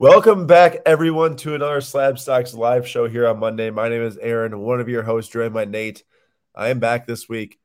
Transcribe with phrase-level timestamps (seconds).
[0.00, 3.68] Welcome back, everyone, to another Slab Stocks live show here on Monday.
[3.70, 6.04] My name is Aaron, one of your hosts, joined by Nate.
[6.54, 7.58] I am back this week,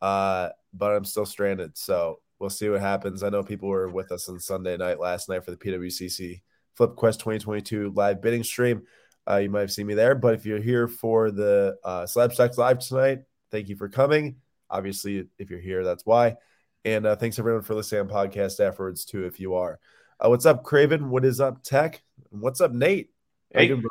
[0.00, 1.76] uh, but I'm still stranded.
[1.76, 3.24] So we'll see what happens.
[3.24, 6.42] I know people were with us on Sunday night last night for the PWCC
[6.74, 8.82] Flip Quest 2022 live bidding stream.
[9.28, 12.32] Uh, you might have seen me there, but if you're here for the uh, Slab
[12.32, 14.36] Stocks live tonight, thank you for coming.
[14.70, 16.36] Obviously, if you're here, that's why.
[16.84, 19.80] And uh, thanks everyone for listening on podcast afterwards too, if you are.
[20.22, 21.08] Uh, what's up, Craven?
[21.08, 22.02] What is up, Tech?
[22.28, 23.10] What's up, Nate?
[23.54, 23.84] Hey, doing,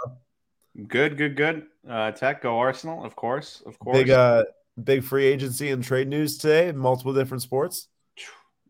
[0.88, 1.66] good, good, good.
[1.90, 3.98] Uh, Tech, go Arsenal, of course, of course.
[3.98, 4.44] Big, uh,
[4.82, 7.88] big free agency and trade news today in multiple different sports.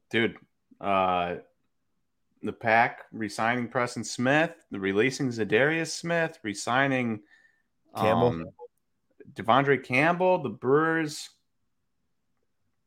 [0.09, 0.37] Dude,
[0.79, 1.35] uh,
[2.41, 7.19] the pack resigning Preston Smith, the releasing Za'Darius Smith, resigning
[7.93, 8.45] Campbell, um,
[9.33, 11.29] De'Vondre Campbell, the Brewers,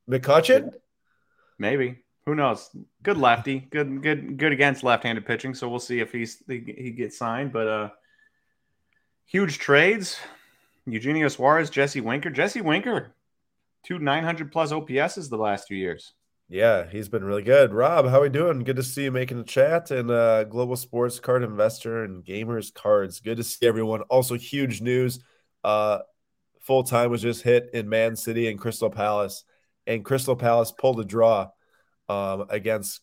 [0.08, 0.72] McCutchen,
[1.58, 2.70] maybe who knows?
[3.02, 5.54] Good lefty, good, good, good against left-handed pitching.
[5.54, 7.52] So we'll see if he's he gets signed.
[7.52, 7.88] But uh,
[9.26, 10.18] huge trades:
[10.86, 13.14] Eugenio Suarez, Jesse Winker, Jesse Winker,
[13.84, 16.12] two 900 plus OPSs the last two years.
[16.48, 17.72] Yeah, he's been really good.
[17.72, 18.62] Rob, how are we doing?
[18.62, 22.72] Good to see you making a chat and uh, global sports card investor and gamers
[22.72, 23.20] cards.
[23.20, 24.02] Good to see everyone.
[24.02, 25.18] Also, huge news.
[25.64, 26.00] Uh,
[26.60, 29.44] full time was just hit in Man City and Crystal Palace,
[29.86, 31.48] and Crystal Palace pulled a draw
[32.12, 33.00] um, against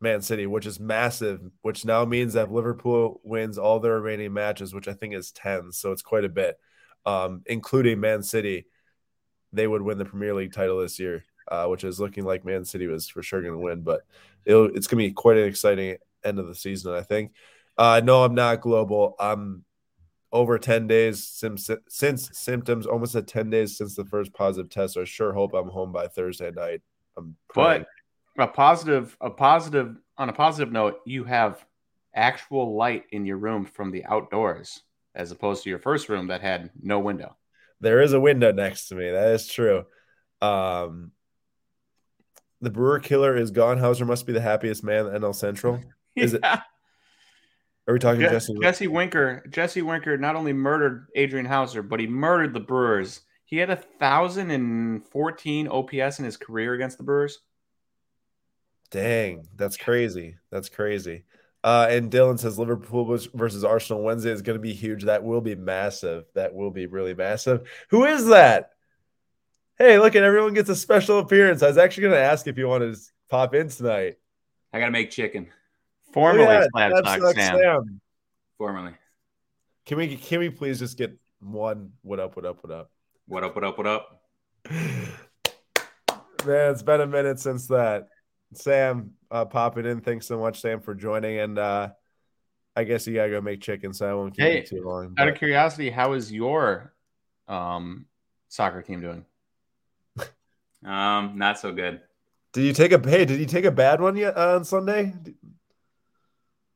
[0.00, 4.74] Man City, which is massive, which now means that Liverpool wins all their remaining matches,
[4.74, 5.72] which I think is 10.
[5.72, 6.58] So it's quite a bit,
[7.04, 8.66] um, including Man City.
[9.52, 12.64] They would win the Premier League title this year, uh, which is looking like Man
[12.64, 13.82] City was for sure going to win.
[13.82, 14.02] But
[14.44, 17.32] it's going to be quite an exciting end of the season, I think.
[17.78, 19.16] Uh, no, I'm not global.
[19.18, 19.64] I'm
[20.30, 24.94] over 10 days since, since symptoms, almost at 10 days since the first positive test.
[24.94, 26.82] So I sure hope I'm home by Thursday night.
[27.16, 27.82] I'm praying.
[27.82, 27.88] but
[28.38, 31.64] a positive a positive on a positive note you have
[32.14, 34.82] actual light in your room from the outdoors
[35.14, 37.36] as opposed to your first room that had no window.
[37.80, 39.10] There is a window next to me.
[39.10, 39.84] That is true.
[40.40, 41.12] Um
[42.60, 45.80] the brewer killer is gone Houser must be the happiest man at nl central.
[46.16, 46.54] Is yeah.
[46.54, 46.60] it
[47.88, 52.00] are we talking Je- jesse jesse winker jesse winker not only murdered Adrian Houser but
[52.00, 53.20] he murdered the brewers.
[53.44, 57.40] He had a thousand and fourteen ops in his career against the brewers
[58.90, 60.36] Dang, that's crazy.
[60.50, 61.24] That's crazy.
[61.64, 63.04] Uh, and Dylan says Liverpool
[63.34, 65.04] versus Arsenal Wednesday is going to be huge.
[65.04, 66.24] That will be massive.
[66.34, 67.68] That will be really massive.
[67.90, 68.70] Who is that?
[69.76, 71.62] Hey, look at everyone gets a special appearance.
[71.62, 74.16] I was actually going to ask if you wanted to pop in tonight.
[74.72, 75.48] I got to make chicken.
[76.12, 77.58] Formerly yeah, Slab Stock Sam.
[77.58, 78.00] Sam.
[78.58, 78.92] Formerly.
[79.86, 81.92] Can we can we please just get one?
[82.02, 82.36] What up?
[82.36, 82.62] What up?
[82.62, 82.90] What up?
[83.26, 83.54] What up?
[83.54, 83.78] What up?
[83.78, 84.22] What up?
[86.46, 88.08] Man, it's been a minute since that.
[88.54, 90.00] Sam uh, popping in.
[90.00, 91.38] Thanks so much, Sam, for joining.
[91.38, 91.90] And uh,
[92.74, 95.14] I guess you gotta go make chicken, so I won't keep hey, you too long.
[95.18, 96.92] Out of curiosity, how is your
[97.48, 98.06] um,
[98.48, 99.24] soccer team doing?
[100.84, 102.00] um, not so good.
[102.52, 103.24] Did you take a hey?
[103.24, 105.12] Did you take a bad one yet uh, on Sunday?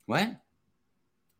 [0.06, 0.36] What?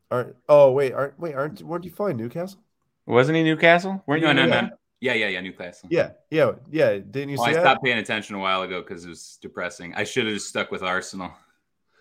[0.09, 2.59] Aren't oh wait aren't wait aren't weren't you flying Newcastle?
[3.05, 4.03] Wasn't he Newcastle?
[4.05, 4.33] Weren't no, you?
[4.33, 4.69] No, no, no.
[5.01, 5.41] Yeah, yeah, yeah.
[5.41, 5.89] Newcastle.
[5.91, 6.99] Yeah, yeah, yeah.
[6.99, 7.57] Didn't you well, see?
[7.57, 9.93] I stopped paying attention a while ago because it was depressing.
[9.95, 11.31] I should have just stuck with Arsenal.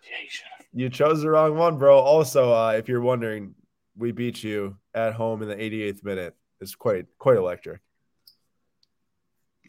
[0.03, 0.67] Yeah, you should have.
[0.73, 1.99] You chose the wrong one, bro.
[1.99, 3.55] Also, uh, if you're wondering,
[3.97, 6.37] we beat you at home in the 88th minute.
[6.61, 7.81] It's quite quite electric.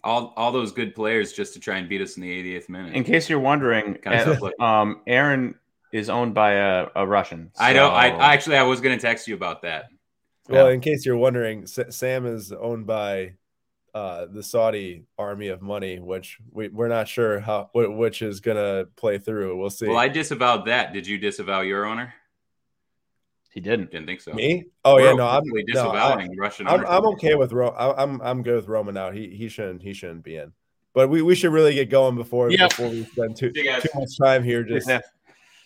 [0.03, 2.95] All all those good players just to try and beat us in the 88th minute.
[2.95, 3.97] In case you're wondering,
[4.59, 5.55] um, Aaron
[5.93, 7.51] is owned by a, a Russian.
[7.53, 7.63] So...
[7.63, 7.89] I know.
[7.89, 9.85] I actually I was going to text you about that.
[10.51, 10.73] Well, yeah.
[10.73, 13.35] in case you're wondering, Sam is owned by
[13.93, 18.85] uh, the Saudi army of money, which we, we're not sure how which is gonna
[18.95, 19.57] play through.
[19.57, 19.87] We'll see.
[19.87, 20.93] Well, I disavowed that.
[20.93, 22.13] Did you disavow your owner?
[23.51, 23.91] He didn't.
[23.91, 24.33] Didn't think so.
[24.33, 24.65] Me?
[24.85, 26.67] Oh we're yeah, no, I'm disavowing no, I, Russian.
[26.67, 29.13] I'm, I'm okay with Ro- I, I'm I'm good with Roman out.
[29.13, 30.53] He he shouldn't he shouldn't be in.
[30.93, 32.69] But we, we should really get going before yep.
[32.69, 35.01] before we spend too too much time here just yeah.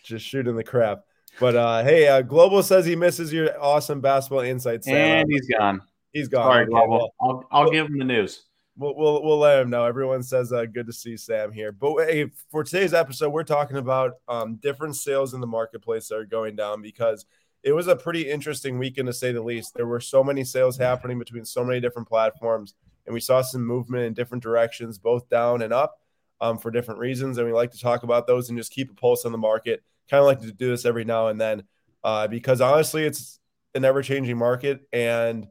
[0.04, 1.04] just shooting the crap.
[1.40, 4.88] But uh, hey, uh, Global says he misses your awesome basketball insights.
[4.88, 5.82] And he's gone.
[6.14, 6.52] He's gone.
[6.52, 8.46] Sorry, okay, well, I'll, I'll give him the news.
[8.78, 9.86] We'll, we'll, we'll let him know.
[9.86, 11.72] Everyone says uh, good to see Sam here.
[11.72, 16.16] But hey, for today's episode, we're talking about um, different sales in the marketplace that
[16.16, 17.26] are going down because
[17.64, 19.74] it was a pretty interesting weekend to say the least.
[19.76, 22.76] There were so many sales happening between so many different platforms,
[23.06, 26.00] and we saw some movement in different directions, both down and up,
[26.40, 27.38] um, for different reasons.
[27.38, 29.84] And we like to talk about those and just keep a pulse on the market
[30.10, 31.64] kind of like to do this every now and then
[32.06, 33.40] uh, because honestly, it's
[33.74, 34.88] an ever changing market.
[34.94, 35.48] And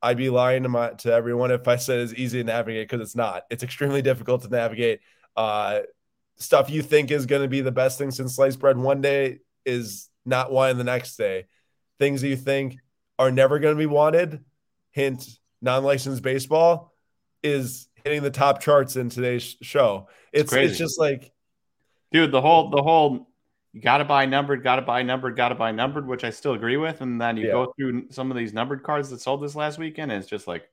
[0.00, 3.04] I'd be lying to my to everyone if I said it's easy to navigate because
[3.04, 3.42] it's not.
[3.50, 5.00] It's extremely difficult to navigate.
[5.36, 5.80] Uh,
[6.36, 9.40] stuff you think is going to be the best thing since sliced bread one day
[9.66, 11.46] is not wanted the next day.
[11.98, 12.78] Things that you think
[13.18, 14.44] are never going to be wanted,
[14.92, 15.26] hint
[15.60, 16.94] non-licensed baseball,
[17.42, 20.08] is hitting the top charts in today's show.
[20.32, 21.32] It's it's, it's just like,
[22.12, 23.28] dude, the whole the whole
[23.72, 26.30] you got to buy numbered, got to buy numbered, got to buy numbered, which I
[26.30, 27.00] still agree with.
[27.00, 27.52] And then you yeah.
[27.52, 30.46] go through some of these numbered cards that sold this last weekend, and it's just
[30.46, 30.68] like,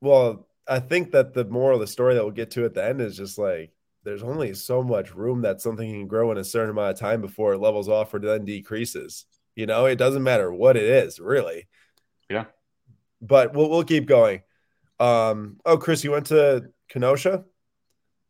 [0.00, 2.84] well, I think that the moral of the story that we'll get to at the
[2.84, 3.72] end is just like
[4.04, 7.20] there's only so much room that something can grow in a certain amount of time
[7.20, 9.26] before it levels off or then decreases.
[9.54, 11.66] You know, it doesn't matter what it is, really.
[12.30, 12.44] Yeah.
[13.20, 14.42] But we'll we'll keep going.
[15.00, 17.44] Um, oh, Chris, you went to Kenosha?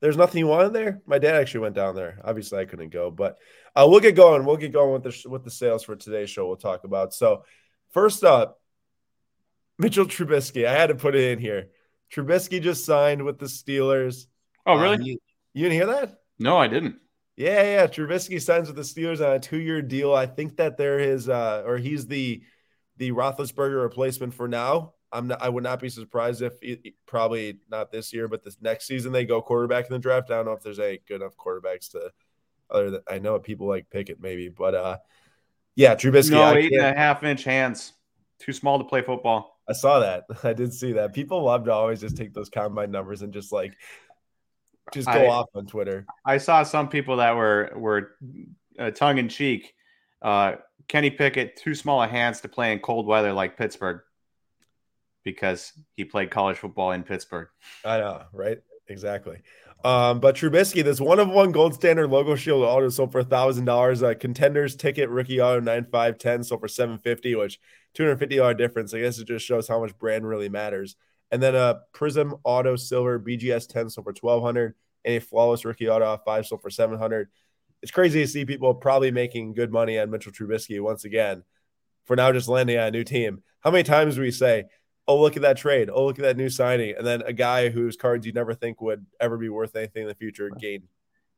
[0.01, 1.03] There's nothing you wanted there?
[1.07, 2.21] My dad actually went down there.
[2.25, 3.39] Obviously, I couldn't go, but
[3.75, 4.45] uh, we'll get going.
[4.45, 6.47] We'll get going with the with the sales for today's show.
[6.47, 7.15] We'll talk about.
[7.15, 7.45] So,
[7.91, 8.61] first up,
[9.79, 10.67] Mitchell Trubisky.
[10.67, 11.69] I had to put it in here.
[12.13, 14.27] Trubisky just signed with the Steelers.
[14.67, 14.97] Oh, really?
[14.97, 15.19] Uh, you,
[15.55, 16.21] you didn't hear that?
[16.39, 16.97] No, I didn't.
[17.37, 17.87] Yeah, yeah.
[17.87, 20.15] Trubisky signs with the Steelers on a two-year deal.
[20.15, 22.43] I think that there is, uh, or he's the
[22.97, 24.95] the Roethlisberger replacement for now.
[25.13, 28.57] I'm not, I would not be surprised if it, probably not this year, but this
[28.61, 30.31] next season they go quarterback in the draft.
[30.31, 32.11] I don't know if there's a good enough quarterbacks to
[32.71, 34.97] other than I know people like Pickett maybe, but uh,
[35.77, 36.33] yeah, Trubisky.
[36.33, 37.93] No, eight and a half inch hands,
[38.39, 39.61] too small to play football.
[39.69, 40.25] I saw that.
[40.45, 41.13] I did see that.
[41.13, 43.75] People love to always just take those combine numbers and just like
[44.93, 46.07] just go I, off on Twitter.
[46.25, 48.17] I saw some people that were were
[48.79, 49.75] uh, tongue in cheek.
[50.23, 50.57] Uh,
[50.89, 54.01] Kenny Pickett too small a hands to play in cold weather like Pittsburgh
[55.23, 57.49] because he played college football in Pittsburgh.
[57.85, 58.59] I know, right?
[58.89, 59.41] Exactly.
[59.85, 63.25] Um, but Trubisky, this one of one gold standard logo shield auto sold for a
[63.25, 64.03] thousand dollars.
[64.03, 67.61] A contenders ticket rookie auto nine five ten sold for seven fifty, which
[67.95, 68.93] two hundred fifty dollar difference.
[68.93, 70.97] I guess it just shows how much brand really matters.
[71.31, 74.75] And then a Prizm Auto Silver BGS ten sold for twelve hundred,
[75.05, 77.29] and a flawless rookie auto five sold for seven hundred.
[77.81, 81.45] It's crazy to see people probably making good money on Mitchell Trubisky once again
[82.07, 83.43] for now just landing on a new team.
[83.61, 84.65] How many times do we say
[85.09, 85.91] oh, look at that trade.
[85.93, 86.95] Oh, look at that new signing.
[86.97, 90.09] And then a guy whose cards you never think would ever be worth anything in
[90.09, 90.83] the future gain.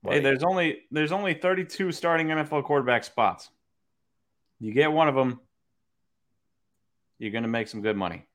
[0.03, 0.17] Money.
[0.17, 3.51] Hey, there's only there's only 32 starting NFL quarterback spots.
[4.59, 5.41] You get one of them,
[7.19, 8.27] you're going to make some good money.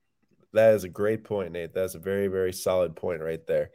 [0.53, 1.73] That is a great point, Nate.
[1.73, 3.71] That's a very, very solid point right there.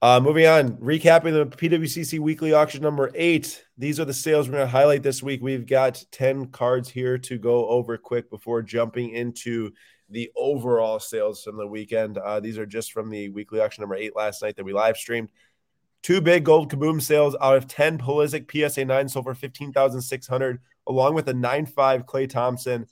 [0.00, 3.64] Uh, moving on, recapping the PWCC weekly auction number eight.
[3.78, 5.40] These are the sales we're going to highlight this week.
[5.42, 9.72] We've got 10 cards here to go over quick before jumping into
[10.08, 12.18] the overall sales from the weekend.
[12.18, 14.96] Uh, these are just from the weekly auction number eight last night that we live
[14.96, 15.28] streamed.
[16.02, 21.14] Two big gold kaboom sales out of 10 Pulisic PSA 9 sold for 15,600, along
[21.14, 22.86] with a 9.5 Klay Thompson,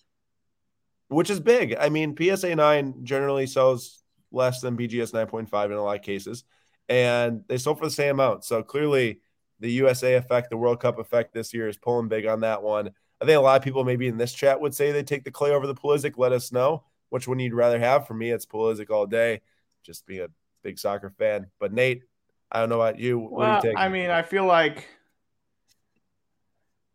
[1.09, 1.77] which is big.
[1.79, 6.45] I mean, PSA 9 generally sells less than BGS 9.5 in a lot of cases,
[6.89, 8.45] and they sold for the same amount.
[8.45, 9.21] So clearly,
[9.61, 12.91] the USA effect, the World Cup effect this year is pulling big on that one.
[13.21, 15.31] I think a lot of people maybe in this chat would say they take the
[15.31, 16.15] Klay over the Pulisic.
[16.17, 16.83] Let us know
[17.13, 18.07] which one you'd rather have.
[18.07, 19.43] For me, it's Pulisic all day,
[19.83, 20.29] just being a
[20.63, 21.49] big soccer fan.
[21.61, 22.05] But Nate,
[22.51, 23.19] I don't know about you.
[23.19, 23.79] What well, do you take?
[23.79, 24.89] I mean, I feel like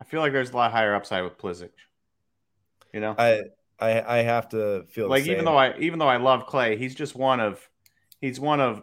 [0.02, 1.70] I feel like there's a lot higher upside with Pulisic.
[2.92, 3.44] You know, I
[3.80, 6.96] I, I have to feel like even though I even though I love Klay, he's
[6.96, 7.70] just one of
[8.20, 8.82] he's one of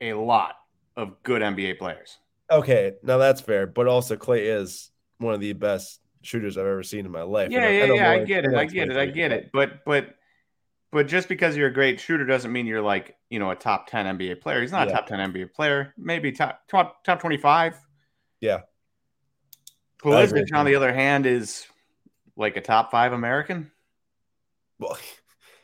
[0.00, 0.54] a lot
[0.96, 2.16] of good NBA players.
[2.50, 6.82] Okay, now that's fair, but also Klay is one of the best shooters I've ever
[6.82, 7.50] seen in my life.
[7.50, 8.10] Yeah, yeah, yeah.
[8.10, 8.54] I get it.
[8.54, 8.96] I get it.
[8.96, 9.50] I get it.
[9.52, 10.14] But but
[10.92, 13.88] but just because you're a great shooter doesn't mean you're like you know a top
[13.88, 14.60] ten NBA player.
[14.60, 14.94] He's not yeah.
[14.94, 15.94] a top ten NBA player.
[15.96, 17.76] Maybe top top top twenty five.
[18.40, 18.60] Yeah.
[20.02, 21.66] Pulisic, on the other hand, is
[22.36, 23.70] like a top five American.
[24.78, 24.98] Well,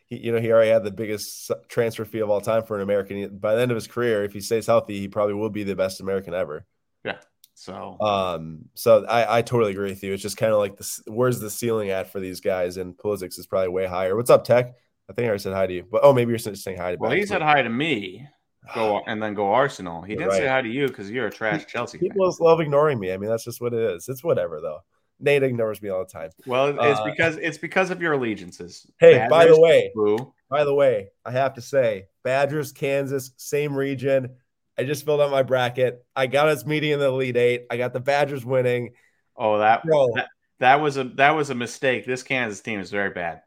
[0.09, 2.83] he, you know, he already had the biggest transfer fee of all time for an
[2.83, 3.39] American.
[3.39, 5.75] By the end of his career, if he stays healthy, he probably will be the
[5.75, 6.67] best American ever.
[7.05, 7.19] Yeah.
[7.59, 10.13] So, um, so I, I totally agree with you.
[10.13, 11.01] It's just kind of like this.
[11.07, 12.77] Where's the ceiling at for these guys?
[12.77, 14.15] And Pulisic is probably way higher.
[14.15, 14.75] What's up, Tech?
[15.09, 16.93] I think I already said hi to you, but oh, maybe you're just saying hi
[16.93, 16.99] to.
[17.01, 18.29] Well, he said hi to me.
[18.75, 20.03] Go and then go Arsenal.
[20.03, 20.39] He didn't right.
[20.39, 21.97] say hi to you because you're a trash Chelsea.
[21.97, 22.45] People fan.
[22.45, 23.11] love ignoring me.
[23.11, 24.07] I mean, that's just what it is.
[24.09, 24.81] It's whatever though.
[25.19, 26.29] Nate ignores me all the time.
[26.47, 28.87] Well, it's uh, because it's because of your allegiances.
[29.01, 30.35] Hey, Badgers, by the way, boo.
[30.51, 34.37] by the way, I have to say, Badgers, Kansas, same region.
[34.79, 36.05] I just filled out my bracket.
[36.15, 37.67] I got us meeting in the Elite Eight.
[37.71, 38.95] I got the Badgers winning.
[39.37, 40.29] Oh, that, that
[40.61, 42.07] that was a that was a mistake.
[42.07, 43.43] This Kansas team is very bad.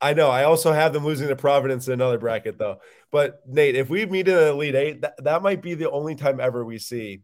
[0.00, 0.30] I know.
[0.30, 2.80] I also have them losing to Providence in another bracket, though.
[3.10, 6.14] But Nate, if we meet in the Elite Eight, that, that might be the only
[6.14, 7.22] time ever we see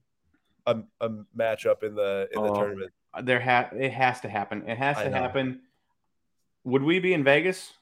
[0.66, 2.92] a, a matchup in the in the oh, tournament.
[3.22, 4.68] There ha- it has to happen.
[4.68, 5.60] It has to happen.
[6.64, 7.72] Would we be in Vegas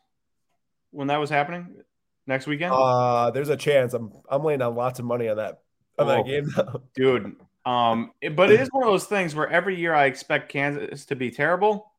[0.91, 1.83] when that was happening?
[2.27, 2.73] Next weekend?
[2.75, 3.95] Uh there's a chance.
[3.95, 5.61] I'm I'm laying on lots of money on that
[5.99, 6.49] on that game.
[6.95, 7.37] dude,
[7.67, 11.05] Um, it- but it is one of those things where every year I expect Kansas
[11.07, 11.93] to be terrible.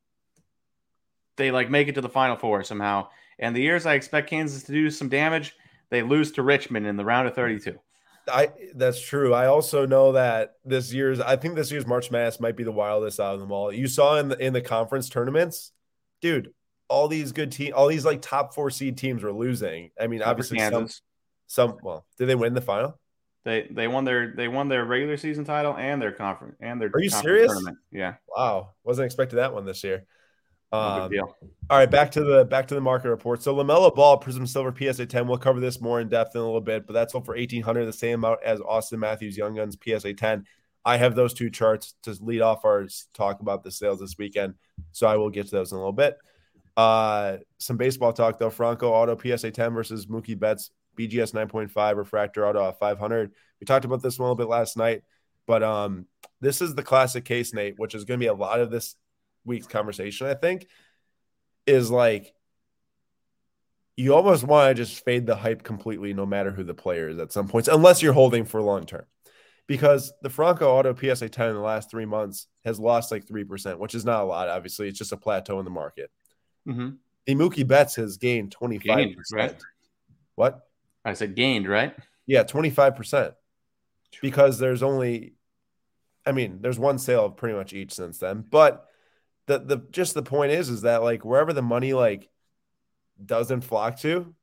[1.36, 3.08] They like make it to the final four somehow.
[3.38, 5.54] And the years I expect Kansas to do some damage,
[5.90, 7.78] they lose to Richmond in the round of 32.
[8.28, 9.34] I that's true.
[9.34, 12.70] I also know that this year's I think this year's March Madness might be the
[12.72, 13.72] wildest out of them all.
[13.72, 15.72] You saw in the in the conference tournaments,
[16.20, 16.52] dude,
[16.92, 19.90] all these good team all these like top four seed teams were losing.
[19.98, 20.88] I mean, obviously some,
[21.46, 22.98] some well, did they win the final?
[23.44, 26.90] They they won their they won their regular season title and their conference and their
[26.94, 27.50] Are you serious?
[27.50, 27.78] tournament.
[27.90, 28.70] Yeah, Wow.
[28.84, 30.04] Wasn't expecting that one this year.
[30.70, 31.10] Um.
[31.68, 33.42] All right, back to the back to the market report.
[33.42, 35.26] So LaMelo Ball, Prizm Silver, PSA 10.
[35.26, 37.84] We'll cover this more in depth in a little bit, but that's all for 1800,
[37.84, 40.46] the same amount as Auston Matthews Young Guns PSA 10.
[40.84, 44.54] I have those two charts to lead off our talk about the sales this weekend,
[44.92, 46.16] so I will get to those in a little bit.
[46.76, 48.50] Uh, some baseball talk though.
[48.50, 53.32] Franco Auto PSA 10 versus Mookie Betts BGS 9.5 refractor auto at 500.
[53.60, 55.02] We talked about this a little bit last night,
[55.46, 56.06] but um,
[56.40, 58.94] this is the classic case, Nate, which is going to be a lot of this
[59.44, 60.26] week's conversation.
[60.26, 60.66] I think
[61.66, 62.34] is like
[63.96, 67.18] you almost want to just fade the hype completely, no matter who the player is
[67.18, 69.04] at some points, unless you're holding for long term.
[69.68, 73.78] Because the Franco Auto PSA 10 in the last three months has lost like 3%,
[73.78, 74.48] which is not a lot.
[74.48, 76.10] Obviously, it's just a plateau in the market.
[76.64, 76.90] Hmm
[77.26, 78.82] The Mookie Betts has gained 25%.
[78.82, 79.56] Gained, right?
[80.34, 80.60] What?
[81.04, 81.94] I said gained, right?
[82.26, 83.34] Yeah, 25%.
[84.20, 85.34] Because there's only,
[86.26, 88.44] I mean, there's one sale of pretty much each since then.
[88.48, 88.86] But
[89.46, 92.28] the, the, just the point is, is that like wherever the money like
[93.24, 94.34] doesn't flock to,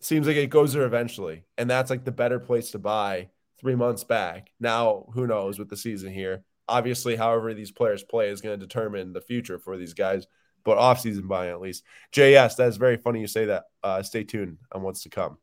[0.00, 1.44] seems like it goes there eventually.
[1.56, 4.50] And that's like the better place to buy three months back.
[4.60, 6.44] Now, who knows with the season here?
[6.68, 10.26] Obviously, however these players play is going to determine the future for these guys,
[10.64, 11.84] but off-season buying at least.
[12.12, 13.64] JS, that's very funny you say that.
[13.82, 15.38] Uh, stay tuned on what's to come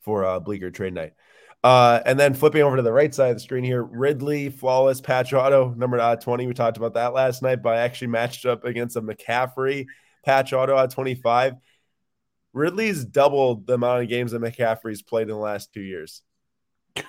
[0.00, 1.14] for uh, Bleecker trade night.
[1.62, 5.00] Uh, and then flipping over to the right side of the screen here, Ridley, flawless
[5.00, 6.46] patch auto, numbered out 20.
[6.46, 9.86] We talked about that last night, but I actually matched up against a McCaffrey
[10.24, 11.54] patch auto at 25.
[12.52, 16.22] Ridley's doubled the amount of games that McCaffrey's played in the last two years.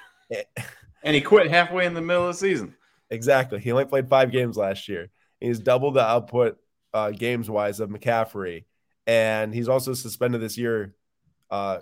[1.05, 2.73] And he quit halfway in the middle of the season.
[3.11, 3.59] Exactly.
[3.59, 5.11] He only played five games last year.
[5.39, 6.57] He's doubled the output
[6.95, 8.63] uh, games wise of McCaffrey.
[9.05, 10.95] And he's also suspended this year,
[11.51, 11.79] uh,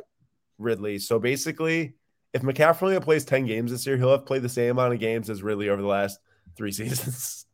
[0.57, 0.97] Ridley.
[0.97, 1.93] So basically,
[2.33, 4.99] if McCaffrey only plays 10 games this year, he'll have played the same amount of
[4.99, 6.19] games as Ridley over the last
[6.57, 7.45] three seasons.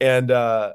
[0.00, 0.74] and uh,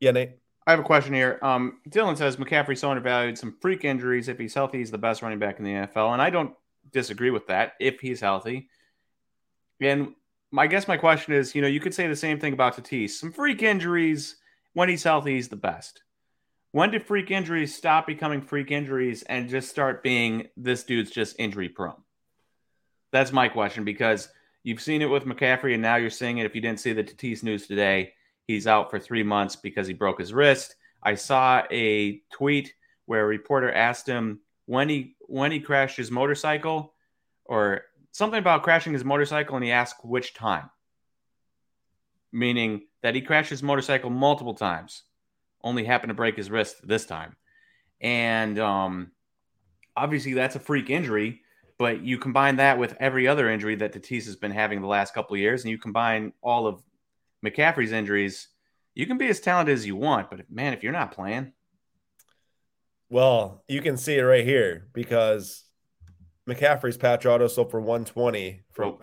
[0.00, 0.32] yeah, Nate.
[0.66, 1.38] I have a question here.
[1.40, 3.38] Um, Dylan says McCaffrey so undervalued.
[3.38, 4.28] Some freak injuries.
[4.28, 6.52] If he's healthy, he's the best running back in the NFL, and I don't
[6.92, 7.72] disagree with that.
[7.80, 8.68] If he's healthy,
[9.80, 10.12] and
[10.50, 12.76] my I guess my question is, you know, you could say the same thing about
[12.76, 13.12] Tatis.
[13.12, 14.36] Some freak injuries.
[14.72, 16.02] When he's healthy, he's the best.
[16.72, 21.36] When did freak injuries stop becoming freak injuries and just start being this dude's just
[21.38, 22.02] injury prone?
[23.10, 24.28] That's my question because
[24.62, 26.46] you've seen it with McCaffrey, and now you're seeing it.
[26.46, 28.12] If you didn't see the Tatis news today,
[28.46, 30.76] he's out for three months because he broke his wrist.
[31.02, 32.74] I saw a tweet
[33.06, 36.92] where a reporter asked him when he when he crashed his motorcycle,
[37.46, 37.82] or
[38.12, 40.68] something about crashing his motorcycle, and he asked which time,
[42.30, 45.04] meaning that he crashed his motorcycle multiple times,
[45.62, 47.36] only happened to break his wrist this time,
[48.00, 49.12] and um,
[49.96, 51.42] obviously that's a freak injury.
[51.78, 55.14] But you combine that with every other injury that Tatis has been having the last
[55.14, 56.82] couple of years, and you combine all of
[57.44, 58.48] McCaffrey's injuries,
[58.94, 61.52] you can be as talented as you want, but man, if you're not playing,
[63.10, 65.64] Well, you can see it right here because
[66.48, 68.98] McCaffrey's patch auto sold for 120 from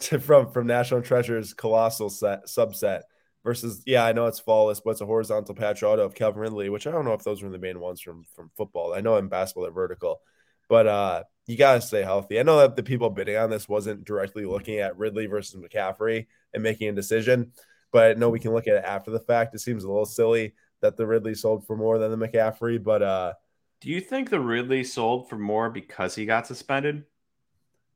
[0.00, 3.02] to, from from National Treasure's colossal set subset
[3.48, 6.68] versus yeah, I know it's flawless, but it's a horizontal patch auto of Calvin Ridley,
[6.68, 8.92] which I don't know if those were the main ones from from football.
[8.92, 10.20] I know in basketball they're vertical,
[10.68, 12.38] but uh you gotta stay healthy.
[12.38, 16.26] I know that the people bidding on this wasn't directly looking at Ridley versus McCaffrey
[16.52, 17.52] and making a decision,
[17.90, 19.54] but know we can look at it after the fact.
[19.54, 20.52] It seems a little silly
[20.82, 23.32] that the Ridley sold for more than the McCaffrey, but uh
[23.80, 27.04] do you think the Ridley sold for more because he got suspended?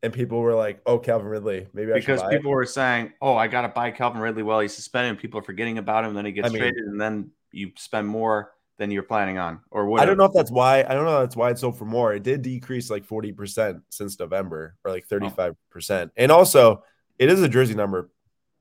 [0.02, 3.46] And people were like, "Oh, Calvin Ridley, maybe I Because people were saying, "Oh, I
[3.46, 6.14] got to buy Calvin Ridley while he's suspended," and people are forgetting about him.
[6.14, 9.60] Then he gets I mean- traded, and then you spend more than you're planning on,
[9.70, 10.02] or it." whatever.
[10.02, 10.80] I don't know if that's why.
[10.80, 12.12] I don't know if that's why it sold for more.
[12.12, 16.10] It did decrease like forty percent since November, or like thirty five percent.
[16.16, 16.82] And also,
[17.18, 18.10] it is a jersey number,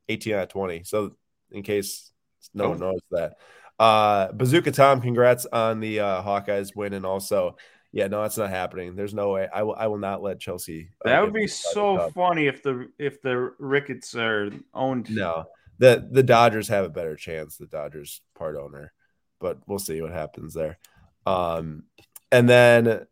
[0.09, 0.83] eighteen out of twenty.
[0.83, 1.15] So,
[1.49, 2.11] in case
[2.53, 3.37] no one knows that,
[3.79, 7.57] uh, Bazooka Tom, congrats on the uh, Hawkeyes win, and also.
[7.93, 8.95] Yeah, no, that's not happening.
[8.95, 9.49] There's no way.
[9.53, 9.75] I will.
[9.75, 10.89] I will not let Chelsea.
[11.03, 15.09] uh, That would be so funny if the if the Ricketts are owned.
[15.09, 15.45] No,
[15.77, 17.57] the the Dodgers have a better chance.
[17.57, 18.93] The Dodgers part owner,
[19.39, 20.77] but we'll see what happens there.
[21.25, 21.83] Um,
[22.31, 23.05] and then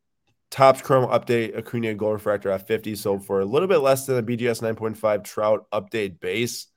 [0.50, 4.24] Topps Chrome update Acuna Gold Refractor F50 sold for a little bit less than a
[4.24, 6.68] BGS 9.5 Trout update base.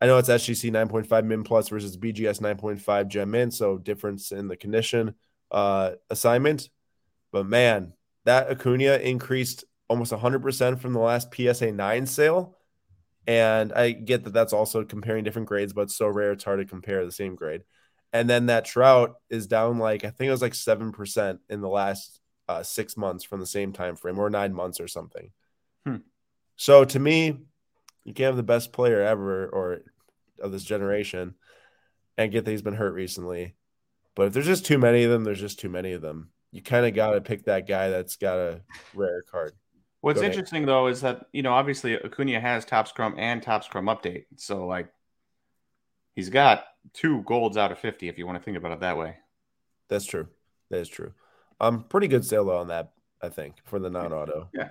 [0.00, 4.48] I know it's SGC 9.5 min plus versus BGS 9.5 gem min, so difference in
[4.48, 5.14] the condition
[5.52, 6.68] uh, assignment.
[7.32, 7.92] But man,
[8.24, 12.56] that Acuna increased almost 100% from the last PSA 9 sale.
[13.26, 16.64] And I get that that's also comparing different grades, but so rare it's hard to
[16.64, 17.62] compare the same grade.
[18.12, 21.68] And then that Trout is down like I think it was like 7% in the
[21.68, 25.30] last uh, six months from the same time frame or nine months or something.
[25.86, 25.96] Hmm.
[26.56, 27.38] So to me,
[28.04, 29.82] you can't have the best player ever or
[30.40, 31.34] of this generation
[32.16, 33.54] and get that he's been hurt recently.
[34.16, 36.30] But if there's just too many of them, there's just too many of them.
[36.52, 38.60] You kind of got to pick that guy that's got a
[38.94, 39.52] rare card.
[40.00, 40.68] What's Go interesting ahead.
[40.68, 44.66] though is that you know obviously Acuna has Topps Chrome and Topps Chrome update, so
[44.66, 44.88] like
[46.14, 46.64] he's got
[46.94, 49.16] two golds out of fifty if you want to think about it that way.
[49.88, 50.28] That's true.
[50.70, 51.12] That is true.
[51.60, 54.48] Um, pretty good sale on that, I think, for the non-auto.
[54.54, 54.70] Yeah.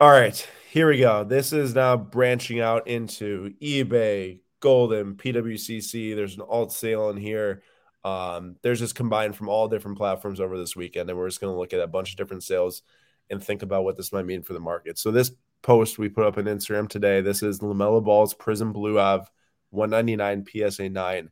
[0.00, 1.24] All right, here we go.
[1.24, 6.14] This is now branching out into eBay, Goldin, PWCC.
[6.14, 7.62] There's an alt sale in here.
[8.08, 11.52] Um, there's just combined from all different platforms over this weekend, and we're just going
[11.52, 12.82] to look at a bunch of different sales
[13.28, 14.98] and think about what this might mean for the market.
[14.98, 17.20] So this post we put up on Instagram today.
[17.20, 19.30] This is LaMelo Ball's Prizm Blue Av
[19.70, 21.30] 199 PSA 9.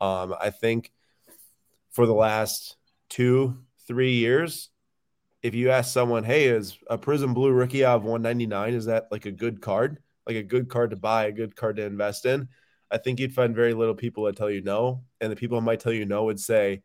[0.00, 0.92] Um, I think
[1.90, 2.76] for the last
[3.10, 4.70] two, three years,
[5.42, 9.26] if you ask someone, hey, is a Prizm Blue Rookie of 199, is that like
[9.26, 9.98] a good card?
[10.26, 12.48] Like a good card to buy, a good card to invest in?
[12.90, 15.02] I think you'd find very little people that tell you no.
[15.20, 16.82] And the people who might tell you no would say,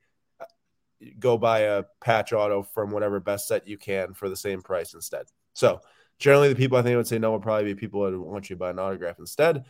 [1.20, 4.94] go buy a patch auto from whatever best set you can for the same price
[4.94, 5.26] instead.
[5.54, 5.82] So
[6.20, 8.56] generally the people I think would say no would probably be people that want you
[8.56, 9.66] to buy an autograph instead.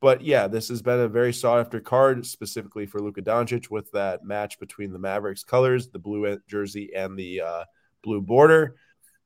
[0.00, 3.90] But yeah, this has been a very sought after card specifically for Luka Doncic with
[3.92, 7.64] that match between the Mavericks colors, the blue jersey and the uh,
[8.02, 8.76] blue border.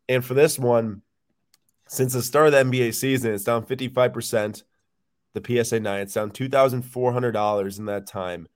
[0.08, 1.02] And for this one,
[1.86, 4.64] since the start of the NBA season, it's down 55%.
[5.34, 8.46] The PSA 9, it's down $2,400 in that time.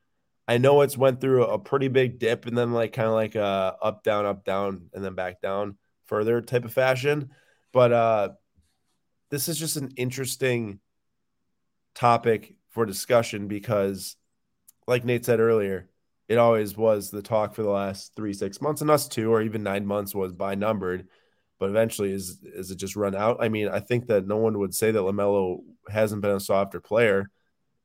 [0.47, 3.35] I know it's went through a pretty big dip and then like kind of like
[3.35, 7.31] a up, down, up, down, and then back down further type of fashion.
[7.73, 8.29] But uh
[9.31, 10.81] this is just an interesting
[11.95, 14.17] topic for discussion because,
[14.87, 15.89] like Nate said earlier,
[16.29, 19.43] it always was the talk for the last three, six months, and us too, or
[19.43, 21.09] even nine months was by numbered.
[21.59, 23.39] But eventually, is is it just run out?
[23.41, 26.81] I mean, I think that no one would say that Lamelo hasn't been a softer
[26.81, 27.31] player,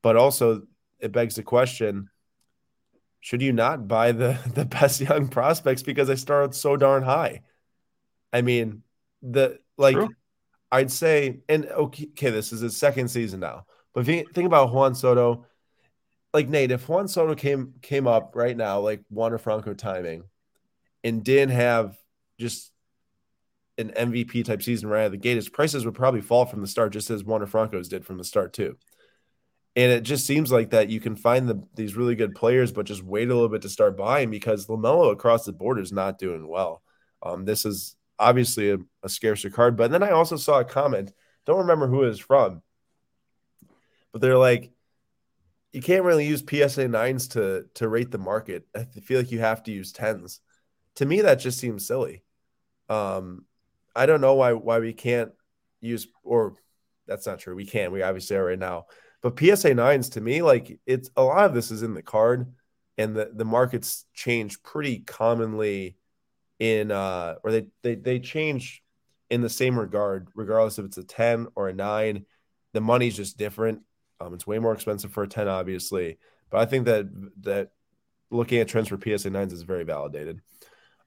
[0.02, 0.62] but also
[1.00, 2.08] it begs the question:
[3.20, 7.42] Should you not buy the the best young prospects because they started so darn high?
[8.32, 8.82] I mean,
[9.22, 10.10] the like, True.
[10.70, 14.72] I'd say, and okay, okay, this is his second season now but you think about
[14.72, 15.46] Juan Soto,
[16.34, 20.24] like Nate, if Juan Soto came came up right now, like Wander Franco timing,
[21.04, 21.96] and didn't have
[22.38, 22.72] just
[23.78, 26.60] an MVP type season right out of the gate, his prices would probably fall from
[26.60, 28.76] the start, just as Wander Franco's did from the start too.
[29.76, 32.86] And it just seems like that you can find the, these really good players, but
[32.86, 36.18] just wait a little bit to start buying because Lamelo across the board is not
[36.18, 36.82] doing well.
[37.22, 41.12] Um, this is obviously a, a scarcer card, but then I also saw a comment.
[41.44, 42.62] Don't remember who it was from,
[44.12, 44.70] but they're like,
[45.72, 48.64] you can't really use PSA nines to to rate the market.
[48.76, 50.40] I feel like you have to use tens.
[50.96, 52.22] To me, that just seems silly.
[52.88, 53.44] Um,
[53.94, 55.32] I don't know why why we can't
[55.80, 56.56] use or
[57.06, 57.54] that's not true.
[57.54, 57.92] We can.
[57.92, 58.86] We obviously are right now.
[59.22, 62.52] But PSA nines to me, like it's a lot of this is in the card,
[62.98, 65.96] and the the markets change pretty commonly
[66.60, 68.82] in uh or they they they change
[69.30, 72.26] in the same regard, regardless if it's a 10 or a nine.
[72.72, 73.80] The money's just different.
[74.20, 76.18] Um, it's way more expensive for a 10, obviously,
[76.50, 77.06] but I think that
[77.40, 77.70] that
[78.30, 80.40] looking at trends for PSA 9s is very validated.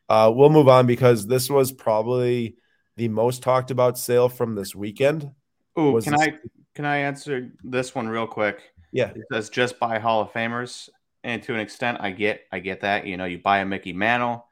[0.10, 2.56] Uh, we'll move on because this was probably
[2.98, 5.32] the most talked about sale from this weekend.
[5.76, 6.22] Oh, can this...
[6.22, 6.34] I
[6.76, 8.62] can I answer this one real quick?
[8.92, 10.90] Yeah, it says just buy Hall of Famers,
[11.24, 13.08] and to an extent, I get I get that.
[13.08, 14.46] You know, you buy a Mickey Mantle,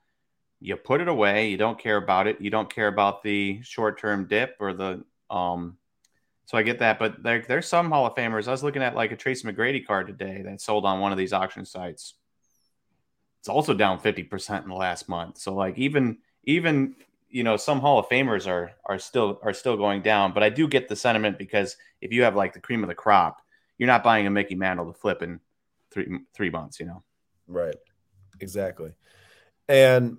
[0.62, 3.99] you put it away, you don't care about it, you don't care about the short
[3.99, 5.77] term dip or the um
[6.45, 8.47] so I get that, but there, there's some Hall of Famers.
[8.47, 11.17] I was looking at like a Tracy McGrady card today that sold on one of
[11.17, 12.13] these auction sites.
[13.39, 15.39] It's also down 50% in the last month.
[15.39, 16.95] So like even even
[17.30, 20.50] you know some Hall of Famers are are still are still going down, but I
[20.50, 23.42] do get the sentiment because if you have like the cream of the crop,
[23.78, 25.40] you're not buying a Mickey Mantle to flip in
[25.92, 27.04] three three months, you know.
[27.48, 27.76] Right.
[28.40, 28.94] Exactly.
[29.68, 30.18] And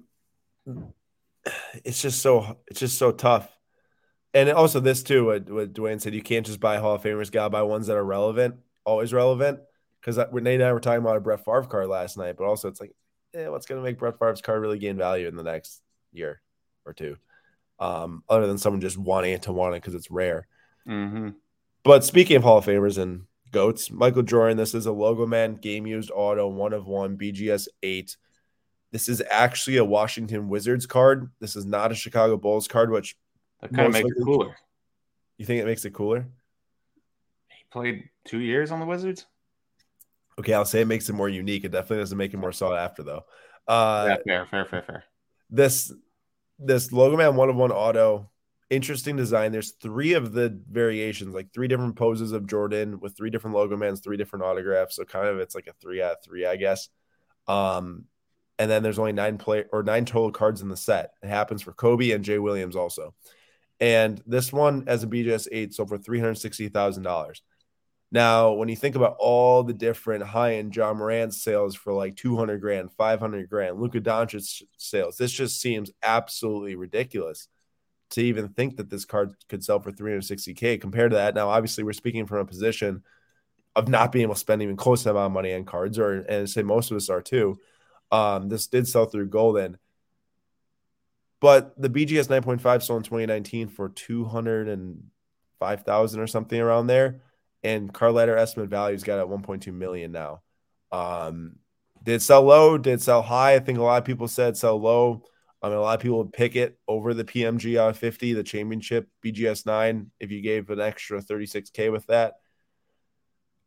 [1.84, 3.50] it's just so it's just so tough
[4.36, 7.32] and also this too, what, what Dwayne said, you can't just buy Hall of Famers,
[7.32, 9.60] gotta buy ones that are relevant, always relevant.
[9.98, 12.68] Because Renee and I were talking about a Brett Favre card last night, but also
[12.68, 12.92] it's like
[13.34, 16.42] eh, what's going to make Brett Favre's card really gain value in the next year
[16.86, 17.16] or two?
[17.78, 20.46] Um, other than someone just wanting to want it because it's rare.
[20.88, 21.30] Mm-hmm.
[21.82, 25.56] But speaking of Hall of Famers and goats, Michael Jordan, this is a logo man
[25.56, 28.16] game used auto, one of one, BGS eight.
[28.92, 31.30] This is actually a Washington Wizards card.
[31.40, 33.16] This is not a Chicago Bulls card, which
[33.60, 34.56] That kind of makes it cooler.
[35.36, 36.26] you think it makes it cooler.
[37.48, 39.26] He played two years on the Wizards.
[40.38, 41.64] Okay, I'll say it makes it more unique.
[41.64, 43.24] It definitely doesn't make it more sought after though.
[43.68, 45.04] Uh, yeah, fair, fair, fair, fair.
[45.50, 45.92] this
[46.58, 48.30] this logo man one of one auto
[48.70, 49.52] interesting design.
[49.52, 53.76] There's three of the variations like three different poses of jordan with three different logo
[53.76, 54.96] mans three different autographs.
[54.96, 56.88] So kind of it's like a three out of three i guess.
[57.46, 58.04] Um
[58.58, 61.10] and then there's only nine play or nine total cards in the set.
[61.22, 63.14] It happens for kobe and jay williams also.
[63.78, 67.40] And this one as a bjs 8 sold for $360000
[68.10, 72.60] now when you think about all the different high-end Ja Morant sales for like 200
[72.60, 77.48] grand 500 grand luka doncic sales this just seems absolutely ridiculous
[78.10, 81.34] to even think that this card could sell for 360k compared to that.
[81.34, 83.02] Now obviously we're speaking from a position
[83.74, 85.98] of not being able to spend even close to that amount of money on cards
[85.98, 87.58] or and say most of us are too.
[88.12, 89.76] Um this did sell through Goldin.
[91.40, 97.20] But the bgs 9.5 sold in 2019 for 205000 or something around there
[97.62, 100.40] and ladder estimate value's got at 1.2 million now
[100.92, 101.56] um
[102.02, 105.22] did sell low did sell high i think a lot of people said sell low
[105.62, 108.44] I mean, a lot of people would pick it over the PMG on 50, the
[108.44, 112.34] championship BGS 9, if you gave an extra 36K with that.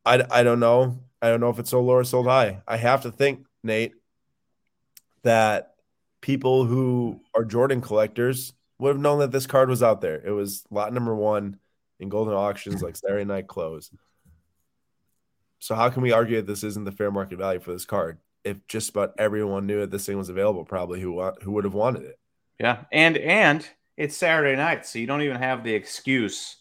[0.06, 0.99] I, I don't know.
[1.21, 2.62] I don't know if it's sold low or sold high.
[2.67, 3.93] I have to think, Nate,
[5.23, 5.73] that
[6.21, 10.21] people who are Jordan collectors would have known that this card was out there.
[10.25, 11.60] It was lot number one
[11.99, 13.91] in Goldin auctions, like Saturday night close.
[15.59, 18.19] So, how can we argue that this isn't the fair market value for this card?
[18.43, 21.73] if just about everyone knew that this thing was available, probably who who would have
[21.73, 22.19] wanted it.
[22.59, 26.57] Yeah, and and it's Saturday night, so you don't even have the excuse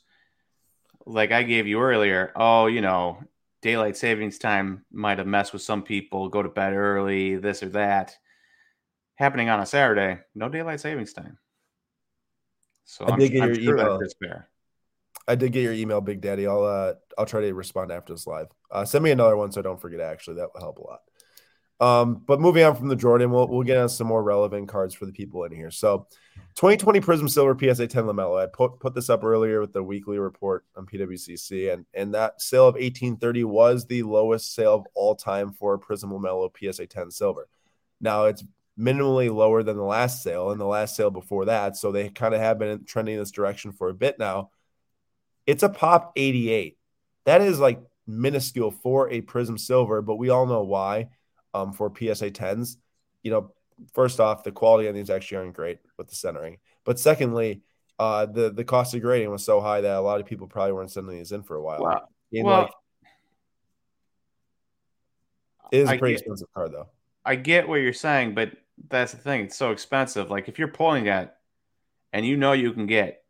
[1.07, 2.33] like I gave you earlier.
[2.37, 3.19] Oh, you know,
[3.63, 6.29] daylight savings time might have messed with some people.
[6.29, 8.17] Go to bed early, this or that.
[9.17, 11.39] Happening on a Saturday, no daylight savings time.
[12.85, 14.01] So I I'm, did get I'm your sure email.
[15.29, 16.47] I did get your email, Big Daddy.
[16.47, 18.49] I'll uh I'll try to respond after this live.
[18.71, 20.01] Uh, send me another one so I don't forget.
[20.01, 21.01] Actually, that will help a lot.
[21.81, 24.95] Um, but moving on from the Jordan, we'll we'll get on some more relevant cards
[24.95, 25.71] for the people in here.
[25.71, 26.09] So,
[26.57, 28.43] 2020 Prizm Silver PSA 10 Lamelo.
[28.43, 32.41] I put put this up earlier with the weekly report on PWCC, and and that
[32.41, 37.11] sale of 1830 was the lowest sale of all time for Prizm Lamelo PSA 10
[37.11, 37.49] Silver.
[38.01, 38.43] Now it's
[38.79, 42.35] minimally lower than the last sale and the last sale before that, so they kind
[42.35, 44.51] of have been trending in this direction for a bit now.
[45.49, 46.77] It's a pop 88.
[47.25, 51.09] That is like minuscule for a Prizm Silver, but we all know why
[51.55, 52.77] um, for PSA 10s.
[53.23, 53.53] You know,
[53.95, 56.59] first off, the quality on these actually aren't great with the centering.
[56.85, 57.63] But secondly,
[57.99, 60.73] uh, the the cost of grading was so high that a lot of people probably
[60.73, 61.83] weren't sending these in for a while.
[61.83, 62.03] Wow.
[62.33, 62.71] And, Well, like,
[65.73, 66.89] it is a I pretty get- expensive card, though.
[67.25, 68.53] I get what you're saying, but
[68.89, 69.43] that's the thing.
[69.45, 70.31] It's so expensive.
[70.31, 71.39] Like if you're pulling at,
[72.13, 73.23] and you know you can get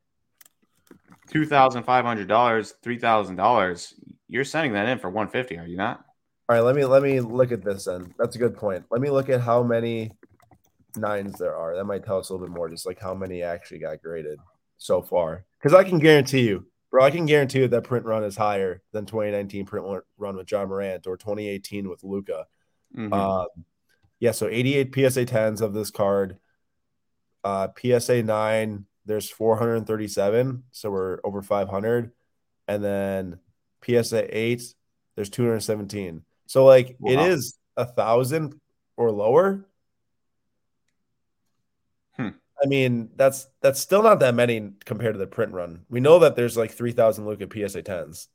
[1.30, 3.94] two thousand five hundred dollars, three thousand dollars,
[4.28, 5.58] you're sending that in for one fifty.
[5.58, 6.04] Are you not?
[6.48, 8.14] All right, let me let me look at this then.
[8.18, 8.84] That's a good point.
[8.90, 10.12] Let me look at how many
[10.96, 11.76] nines there are.
[11.76, 14.38] That might tell us a little bit more, just like how many actually got graded
[14.78, 15.44] so far.
[15.58, 18.82] Because I can guarantee you, bro, I can guarantee you that print run is higher
[18.92, 22.46] than 2019 print run with Ja Morant or 2018 with Luka.
[22.96, 23.12] Mhm.
[23.12, 23.48] Um,
[24.20, 26.38] yeah, so 88 PSA 10s of this card.
[27.44, 32.12] Uh, PSA 9, there's 437, so we're over 500.
[32.68, 33.40] And then
[33.84, 34.62] PSA 8,
[35.16, 36.22] there's 217.
[36.46, 37.24] So, like, it Wow.
[37.26, 38.60] is a thousand
[38.96, 39.66] or lower.
[42.16, 42.28] Hmm.
[42.62, 45.84] I mean, that's that's still not that many compared to the print run.
[45.88, 48.28] We know that there's like 3,000 Luka PSA 10s.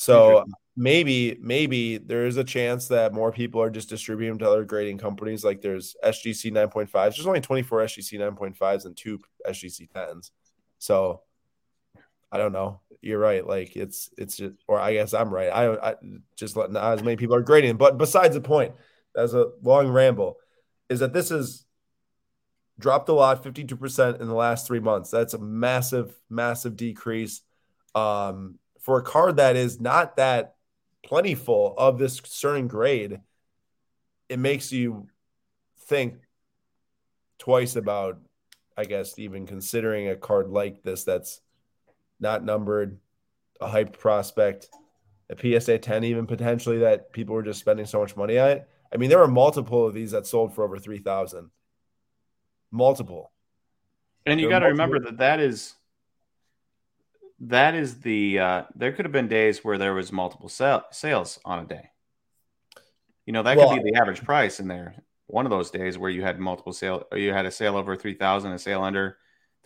[0.00, 4.64] So maybe maybe there is a chance that more people are just distributing to other
[4.64, 5.44] grading companies.
[5.44, 6.90] Like there's SGC 9.5s.
[6.90, 10.30] There's only 24 SGC 9.5s and two SGC 10s.
[10.78, 11.20] So
[12.32, 12.80] I don't know.
[13.02, 13.46] You're right.
[13.46, 15.52] Like it's it's just, or I guess I'm right.
[15.52, 15.96] I don't I
[16.34, 17.76] just let not as many people are grading.
[17.76, 18.72] But besides the point,
[19.14, 20.38] as a long ramble,
[20.88, 21.66] is that this is
[22.78, 25.10] dropped a lot, 52% in the last three months.
[25.10, 27.42] That's a massive, massive decrease.
[27.94, 30.54] Um, for a card that is not that
[31.02, 33.20] plentiful of this certain grade,
[34.28, 35.08] it makes you
[35.86, 36.16] think
[37.38, 38.18] twice about,
[38.76, 41.40] I guess, even considering a card like this that's
[42.18, 42.98] not numbered,
[43.60, 44.68] a hyped prospect,
[45.28, 48.68] a PSA 10, even potentially that people were just spending so much money on it.
[48.92, 51.50] I mean, there were multiple of these that sold for over 3000
[52.72, 53.32] Multiple.
[54.26, 55.74] And you got to remember that that is
[57.40, 61.38] that is the uh, there could have been days where there was multiple sale, sales
[61.44, 61.90] on a day.
[63.26, 64.94] You know, that well, could be the average price in there.
[65.26, 68.52] One of those days where you had multiple sale, you had a sale over 3000
[68.52, 69.16] a sale under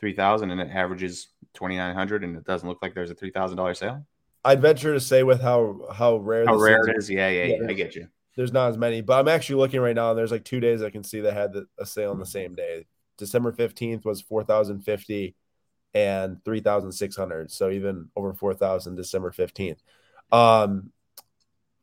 [0.00, 4.06] 3000 and it averages 2900 and it doesn't look like there's a $3000 sale.
[4.44, 7.08] I'd venture to say with how how rare how rare it is.
[7.08, 8.08] Yeah, yeah, yeah, I get you.
[8.36, 10.82] There's not as many, but I'm actually looking right now, and there's like two days
[10.82, 12.84] I can see that had the, a sale on the same day.
[13.16, 15.36] December 15th was 4,050
[15.94, 17.50] and 3,600.
[17.50, 19.78] So even over 4,000 December 15th.
[20.32, 20.90] Um,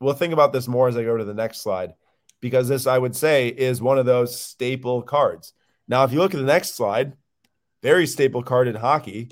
[0.00, 1.94] we'll think about this more as I go to the next slide
[2.40, 5.54] because this, I would say, is one of those staple cards.
[5.88, 7.14] Now, if you look at the next slide,
[7.82, 9.30] very staple card in hockey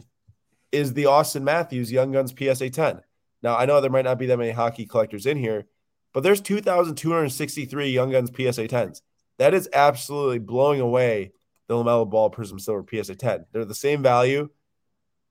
[0.73, 3.01] is the Auston Matthews Young Guns PSA 10.
[3.43, 5.67] Now, I know there might not be that many hockey collectors in here,
[6.13, 9.03] but there's 2,263 Young Guns PSA 10s.
[9.39, 11.33] That is absolutely blowing away
[11.67, 13.47] the LaMelo Ball Prizm Silver PSA 10.
[13.53, 14.49] They're the same value.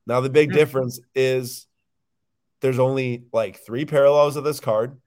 [0.10, 0.58] Now, the big mm-hmm.
[0.58, 1.68] difference is
[2.62, 5.00] there's only like three parallels of this card.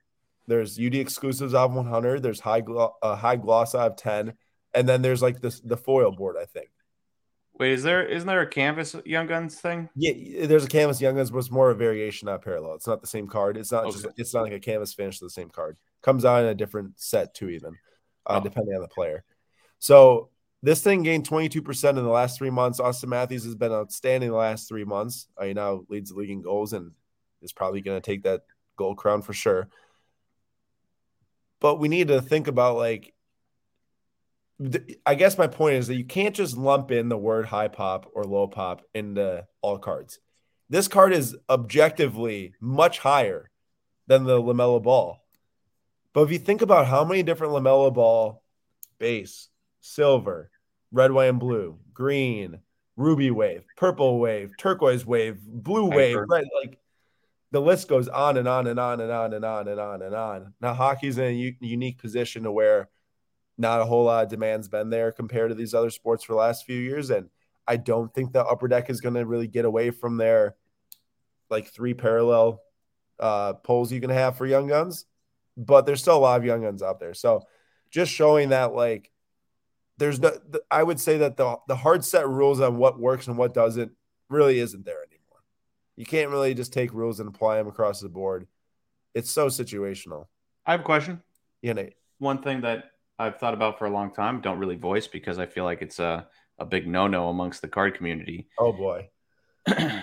[0.46, 2.22] There's UD exclusives of 100.
[2.22, 4.34] There's high glo- uh, high gloss of 10,
[4.72, 6.36] and then there's like this the foil board.
[6.40, 6.68] I think.
[7.58, 9.88] Wait, is there isn't there a canvas Young Guns thing?
[9.96, 12.74] Yeah, there's a canvas Young Guns, but it's more a variation, not parallel.
[12.74, 13.56] It's not the same card.
[13.56, 13.92] It's not okay.
[13.92, 15.76] just it's not like a canvas finish to the same card.
[16.02, 17.74] Comes out in a different set too, even
[18.26, 18.44] uh, oh.
[18.44, 19.24] depending on the player.
[19.80, 20.30] So
[20.62, 22.78] this thing gained 22% in the last three months.
[22.78, 25.26] Auston Matthews has been outstanding the last three months.
[25.36, 26.92] Uh, he now leads the league in goals and
[27.42, 28.42] is probably going to take that
[28.76, 29.68] gold crown for sure.
[31.60, 33.12] But we need to think about like
[35.04, 38.10] I guess my point is that you can't just lump in the word high pop
[38.14, 40.20] or low pop into all cards.
[40.68, 43.50] This card is objectively much higher
[44.06, 45.18] than the LaMelo Ball.
[46.12, 48.42] But if you think about how many different LaMelo Ball,
[48.98, 49.48] base,
[49.80, 50.50] silver,
[50.92, 52.60] red, white, and blue, green,
[52.96, 56.78] ruby wave, purple wave, turquoise wave, blue wave, red, like
[57.50, 60.14] the list goes on and on and on and on and on and on and
[60.14, 60.54] on.
[60.60, 62.88] Now hockey's in a u- unique position to where–
[63.58, 66.38] not a whole lot of demand's been there compared to these other sports for the
[66.38, 67.10] last few years.
[67.10, 67.28] And
[67.68, 70.56] I don't think the upper deck is going to really get away from their
[71.50, 72.62] like three parallel
[73.20, 75.04] uh, poles you can have for young guns,
[75.56, 77.14] but there's still a lot of young guns out there.
[77.14, 77.46] So
[77.90, 79.11] just showing that like
[80.02, 80.32] there's no,
[80.68, 83.92] I would say that the the hard set rules on what works and what doesn't
[84.28, 85.44] really isn't there anymore.
[85.94, 88.48] You can't really just take rules and apply them across the board.
[89.14, 90.26] It's so situational.
[90.66, 91.22] I have a question.
[91.60, 91.94] Yeah, Nate.
[92.18, 92.86] One thing that
[93.16, 94.40] I've thought about for a long time.
[94.40, 96.26] Don't really voice because I feel like it's a,
[96.58, 98.48] a big no no amongst the card community.
[98.58, 99.08] Oh boy.
[99.66, 100.02] the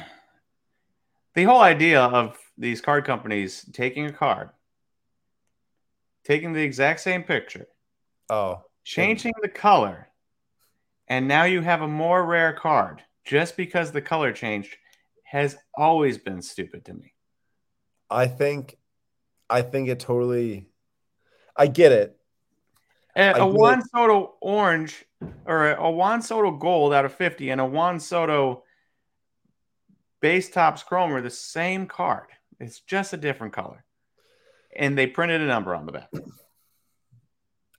[1.44, 4.52] whole idea of these card companies taking a card,
[6.24, 7.68] taking the exact same picture,
[8.30, 10.08] oh, changing the color,
[11.08, 14.76] and now you have a more rare card just because the color changed
[15.24, 17.14] has always been stupid to me.
[18.10, 18.78] I think
[19.50, 20.70] I think it totally
[21.56, 22.16] I get it.
[23.16, 25.06] A, a Juan Soto orange
[25.46, 28.64] or a, a Juan Soto gold out of 50 and a Juan Soto
[30.22, 32.28] base Topps Chrome are the same card.
[32.60, 33.84] It's just a different color.
[34.76, 36.10] And they printed a number on the back.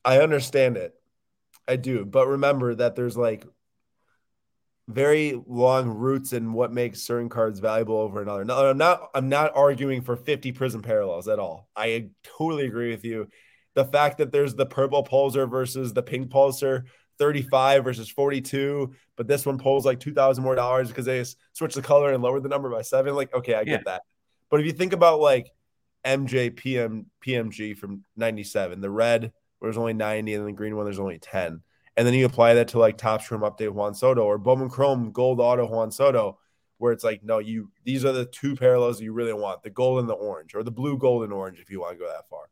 [0.05, 0.95] I understand it.
[1.69, 2.05] I do.
[2.05, 3.45] But remember that there's like
[4.89, 8.45] very long roots in what makes certain cards valuable over another.
[8.45, 11.69] No, I'm not I'm not arguing for 50 Prizm parallels at all.
[11.77, 13.29] I totally agree with you
[13.75, 16.85] the fact that there's the purple pulsar versus the pink pulsar
[17.19, 21.83] 35 versus 42 but this one pulls like 2000 more dollars because they switched the
[21.83, 23.93] color and lowered the number by seven like okay i get yeah.
[23.93, 24.03] that
[24.51, 25.51] but if you think about like
[26.05, 30.99] mj pm pmg from 97 the red there's only 90 and the green one there's
[30.99, 31.61] only 10
[31.97, 35.13] and then you apply that to like Topps Chrome update juan soto or bowman chrome
[35.13, 36.39] gold auto juan soto
[36.79, 40.01] where it's like no you these are the two parallels you really want the gold
[40.01, 42.29] and the orange or the blue gold and orange if you want to go that
[42.29, 42.49] far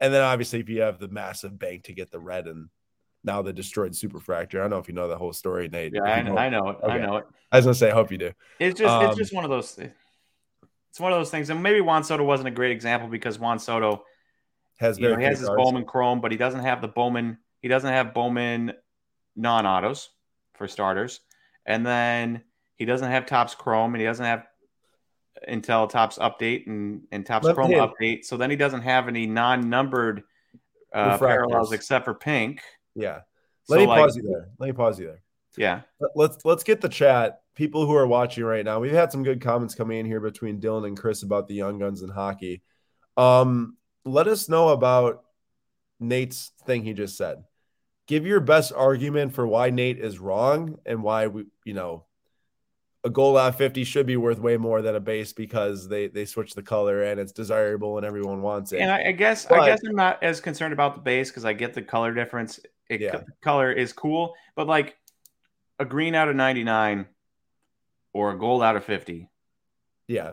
[0.00, 2.68] and then obviously if you have the massive bank to get the red and
[3.26, 4.54] now the destroyed superfractor.
[4.54, 5.92] I don't know if you know the whole story, Nate.
[5.92, 6.76] Yeah, I know, I know it.
[6.82, 6.92] Okay.
[6.92, 7.26] I know it.
[7.50, 8.30] I was gonna say, I hope you do.
[8.60, 11.50] It's just um, it's just one of those it's one of those things.
[11.50, 14.04] And maybe Juan Soto wasn't a great example because Juan Soto
[14.76, 17.92] has know, he has his Bowman Chrome, but he doesn't have the Bowman, he doesn't
[17.92, 18.72] have Bowman
[19.34, 20.10] non-autos
[20.54, 21.20] for starters.
[21.64, 22.42] And then
[22.76, 24.46] he doesn't have Topps Chrome and he doesn't have
[25.48, 28.24] Intel Topps update and, and Topps Chrome update.
[28.24, 30.22] So then he doesn't have any non-numbered
[30.94, 32.62] uh, parallels except for pink.
[32.94, 33.20] Yeah.
[33.68, 34.48] Let so me like, pause you there.
[34.58, 35.22] Let me pause you there.
[35.56, 35.80] Yeah.
[36.14, 37.40] Let's let's get the chat.
[37.54, 40.60] People who are watching right now, we've had some good comments coming in here between
[40.60, 42.62] Dylan and Chris about the young guns and hockey.
[43.16, 45.24] Um, let us know about
[46.00, 47.44] Nate's thing he just said.
[48.06, 52.04] Give your best argument for why Nate is wrong and why we, you know,
[53.02, 56.24] a gold out 50 should be worth way more than a base because they they
[56.24, 58.80] switch the color and it's desirable and everyone wants it.
[58.80, 61.44] And I, I guess but, I guess I'm not as concerned about the base because
[61.44, 62.60] I get the color difference.
[62.88, 63.20] It, yeah.
[63.42, 64.96] color is cool, but like
[65.78, 67.06] a green out of 99
[68.12, 69.28] or a gold out of 50.
[70.08, 70.32] Yeah.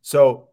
[0.00, 0.48] So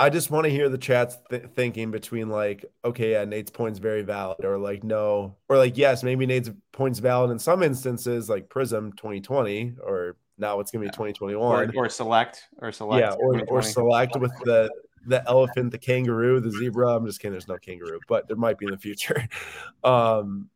[0.00, 3.78] I just want to hear the chats th- thinking between like, okay, yeah, Nate's point's
[3.78, 8.30] very valid, or like, no, or like, yes, maybe Nate's point's valid in some instances,
[8.30, 13.12] like Prizm 2020, or now it's gonna be 2021, or, or select, or select, yeah,
[13.12, 14.70] or, or select with the
[15.06, 16.96] the elephant, the kangaroo, the zebra.
[16.96, 17.32] I'm just kidding.
[17.32, 19.28] There's no kangaroo, but there might be in the future.
[19.84, 20.50] Um,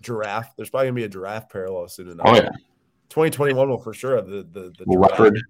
[0.00, 0.54] giraffe.
[0.56, 2.26] There's probably gonna be a giraffe parallel soon enough.
[2.28, 2.50] Oh yeah.
[3.08, 5.40] 2021 will for sure have the the, the leopard.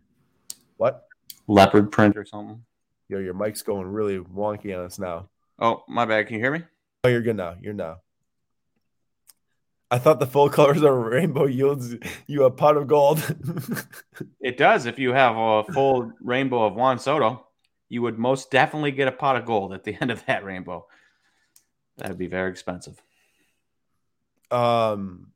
[0.76, 1.05] What?
[1.48, 2.62] Leopard print or something.
[3.09, 5.29] Yo, your mic's going really wonky on us now.
[5.59, 6.27] Oh, my bad.
[6.27, 6.62] Can you hear me?
[7.05, 7.57] Oh, you're good now.
[7.61, 7.99] You're now.
[9.91, 11.95] I thought the full colors of a rainbow yields
[12.27, 13.19] you a pot of gold.
[14.41, 14.87] it does.
[14.87, 17.47] If you have a full rainbow of Juan Soto,
[17.88, 20.87] you would most definitely get a pot of gold at the end of that rainbow.
[21.99, 23.01] That'd be very expensive.
[24.51, 25.33] Um,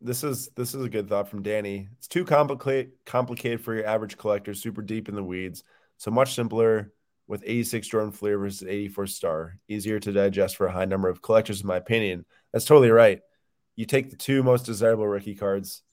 [0.00, 1.88] this is this is a good thought from Danny.
[1.98, 5.62] It's too complicated complicated for your average collector, super deep in the weeds.
[6.02, 6.92] So much simpler
[7.28, 9.58] with 86 Jordan Fleer versus 84 Star.
[9.68, 12.24] Easier to digest for a high number of collectors, in my opinion.
[12.52, 13.20] That's totally right.
[13.76, 15.84] You take the two most desirable rookie cards,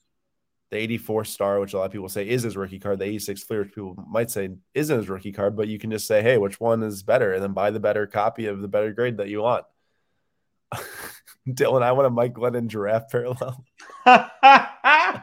[0.72, 3.44] the 84 Star, which a lot of people say is his rookie card, the 86
[3.44, 6.38] Fleer, which people might say isn't his rookie card, but you can just say, hey,
[6.38, 7.32] which one is better?
[7.32, 9.64] And then buy the better copy of the better grade that you want.
[11.48, 13.64] Dylan, I want a Mike Glennon giraffe parallel.
[14.04, 15.22] That's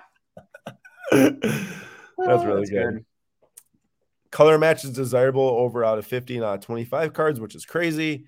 [1.12, 2.94] really That's good.
[2.94, 3.06] good
[4.32, 7.66] color match is desirable over out of 50 and out of 25 cards, which is
[7.66, 8.26] crazy.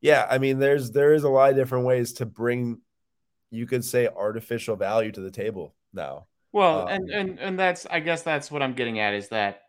[0.00, 2.80] Yeah, I mean, there's there is a lot of different ways to bring
[3.50, 6.26] you could say artificial value to the table now.
[6.52, 9.62] Well, um, and and and that's I guess that's what I'm getting at is that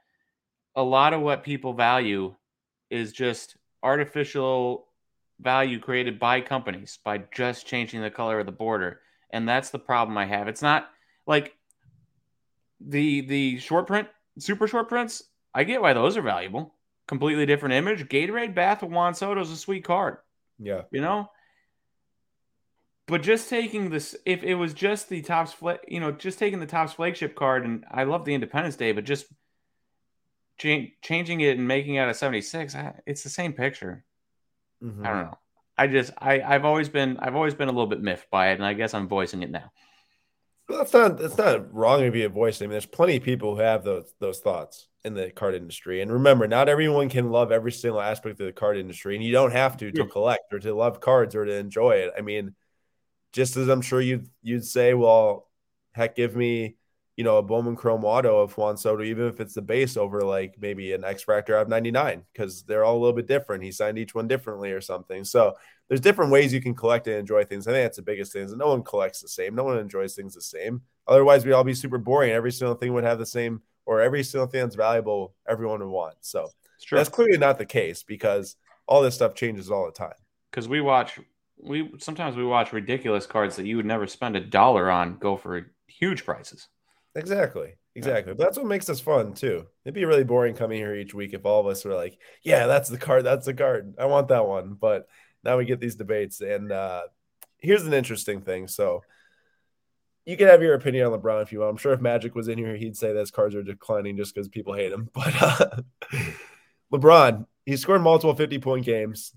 [0.75, 2.35] a lot of what people value
[2.89, 4.87] is just artificial
[5.39, 9.01] value created by companies by just changing the color of the border.
[9.31, 10.47] And that's the problem I have.
[10.47, 10.89] It's not
[11.27, 11.53] like
[12.79, 14.07] the the short print,
[14.39, 16.75] super short prints I get why those are valuable.
[17.07, 18.07] Completely different image.
[18.07, 20.17] Gatorade Bath with Juan Soto is a sweet card.
[20.57, 20.83] Yeah.
[20.91, 21.29] You know?
[23.07, 25.55] But just taking this, if it was just the Topps,
[25.87, 29.03] you know, just taking the Topps flagship card, and I love the Independence Day, but
[29.03, 29.25] just
[30.57, 34.05] cha- changing it and making it a 76, it's the same picture.
[34.81, 35.05] Mm-hmm.
[35.05, 35.37] I don't know.
[35.77, 38.55] I just, I, I've always been, I've always been a little bit miffed by it,
[38.55, 39.71] and I guess I'm voicing it now.
[40.69, 42.61] Well, that's not that's not wrong to be a voice.
[42.61, 46.01] I mean, there's plenty of people who have those those thoughts in the card industry.
[46.01, 49.31] And remember, not everyone can love every single aspect of the card industry, and you
[49.31, 52.13] don't have to to collect or to love cards or to enjoy it.
[52.17, 52.55] I mean,
[53.33, 55.49] just as I'm sure you'd you'd say, well,
[55.91, 56.77] heck, give me
[57.17, 60.21] you know a Bowman Chrome Auto of Juan Soto, even if it's the base over
[60.21, 63.63] like maybe an X Factor of 99, because they're all a little bit different.
[63.63, 65.23] He signed each one differently or something.
[65.25, 65.53] So
[65.89, 67.67] there's different ways you can collect and enjoy things.
[67.67, 68.43] I think that's the biggest thing.
[68.43, 69.53] Is no one collects the same.
[69.53, 70.81] No one enjoys things the same.
[71.07, 72.31] Otherwise, we'd all be super boring.
[72.31, 75.89] Every single thing would have the same or every single thing that's valuable, everyone would
[75.89, 76.15] want.
[76.21, 76.49] So
[76.91, 78.55] that's clearly not the case because
[78.87, 80.13] all this stuff changes all the time.
[80.51, 81.19] Because we watch,
[81.57, 85.37] we sometimes we watch ridiculous cards that you would never spend a dollar on go
[85.37, 86.67] for huge prices.
[87.15, 87.75] Exactly.
[87.95, 88.31] Exactly.
[88.31, 88.35] Yeah.
[88.37, 89.65] But that's what makes us fun too.
[89.85, 92.65] It'd be really boring coming here each week if all of us were like, yeah,
[92.65, 93.23] that's the card.
[93.23, 93.95] That's the card.
[93.99, 94.73] I want that one.
[94.73, 95.07] But
[95.43, 96.41] now we get these debates.
[96.41, 97.03] And uh,
[97.59, 98.67] here's an interesting thing.
[98.67, 99.03] So
[100.25, 101.71] you can have your opinion on LeBron if you want.
[101.71, 104.47] I'm sure if Magic was in here, he'd say those cards are declining just because
[104.47, 105.09] people hate him.
[105.13, 105.81] But uh,
[106.93, 109.33] LeBron, he scored multiple 50 point games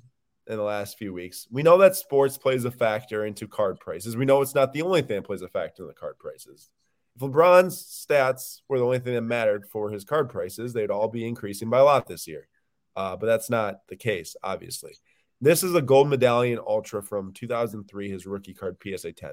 [0.47, 1.49] in the last few weeks.
[1.51, 4.17] We know that sports plays a factor into card prices.
[4.17, 6.71] We know it's not the only thing that plays a factor in the card prices.
[7.17, 11.09] If LeBron's stats were the only thing that mattered for his card prices, they'd all
[11.09, 12.47] be increasing by a lot this year.
[12.95, 14.93] Uh, but that's not the case, obviously.
[15.41, 19.33] This is a gold medallion ultra from 2003, his rookie card PSA 10.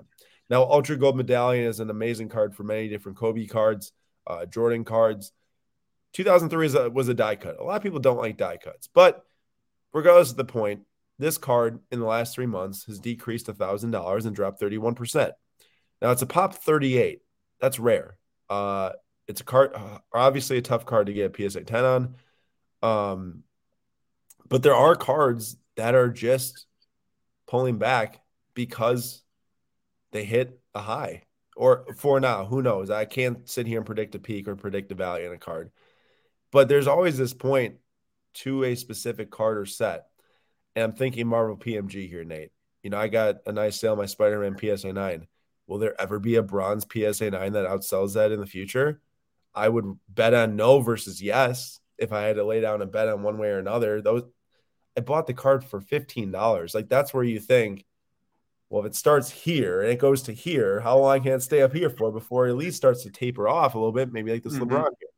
[0.54, 3.92] Now, Ultra Gold Medallion is an amazing card for many different Kobe cards,
[4.28, 5.32] uh, Jordan cards.
[6.14, 7.60] 2003 a, was a die cut.
[7.60, 9.26] A lot of people don't like die cuts, but
[9.94, 10.82] regardless of the point,
[11.18, 15.32] this card in the last three months has decreased $1,000 and dropped 31%.
[16.04, 17.22] Now, it's a pop 38.
[17.60, 18.20] That's rare.
[18.48, 18.92] Uh,
[19.28, 22.16] it's a card, uh, obviously a tough card to get a PSA 10 on.
[22.84, 23.44] Um,
[24.48, 26.68] but there are cards that are just
[27.48, 28.22] pulling back
[28.54, 29.24] because
[30.14, 31.24] they hit a high
[31.58, 32.46] or for now.
[32.46, 32.90] Who knows?
[32.90, 35.72] I can't sit here and predict a peak or predict a value in a card.
[36.52, 37.76] But there's always this point
[38.36, 40.06] to a specific card or set
[40.76, 42.52] and I'm thinking Marvel PMG here, Nate.
[42.82, 45.28] You know, I got a nice sale my Spider Man PSA 9.
[45.68, 49.02] Will there ever be a bronze PSA 9 that outsells that in the future?
[49.56, 53.08] I would bet on no versus yes if I had to lay down a bet
[53.08, 54.02] on one way or another.
[54.02, 54.24] Those
[54.98, 56.76] I bought the card for $15.
[56.76, 57.86] Like that's where you think,
[58.74, 61.62] well, if it starts here and it goes to here, how long can it stay
[61.62, 64.12] up here for before it at least starts to taper off a little bit?
[64.12, 64.64] Maybe like this mm-hmm.
[64.64, 65.10] LeBron game.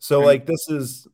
[0.00, 1.06] So, like, this is,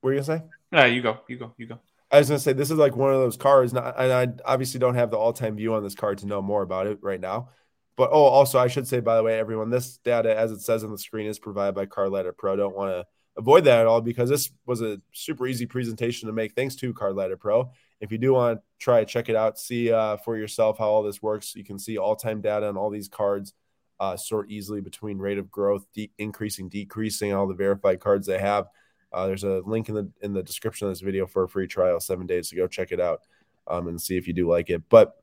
[0.00, 0.44] what are you gonna say?
[0.70, 1.80] Yeah, you go, you go, you go.
[2.08, 4.94] I was gonna say this is like one of those cards, and I obviously don't
[4.94, 7.48] have the all-time view on this card to know more about it right now.
[7.96, 10.84] But oh, also I should say by the way, everyone, this data, as it says
[10.84, 12.54] on the screen, is provided by Card Pro.
[12.54, 13.06] Don't want to
[13.36, 16.54] avoid that at all because this was a super easy presentation to make.
[16.54, 17.72] Thanks to Card Pro.
[18.02, 21.04] If you do want to try check it out, see uh, for yourself how all
[21.04, 21.54] this works.
[21.54, 23.54] You can see all-time data on all these cards,
[24.00, 28.40] uh, sort easily between rate of growth, de- increasing, decreasing, all the verified cards they
[28.40, 28.66] have.
[29.12, 31.68] Uh, there's a link in the in the description of this video for a free
[31.68, 33.20] trial, seven days to go check it out
[33.68, 34.82] um, and see if you do like it.
[34.88, 35.14] But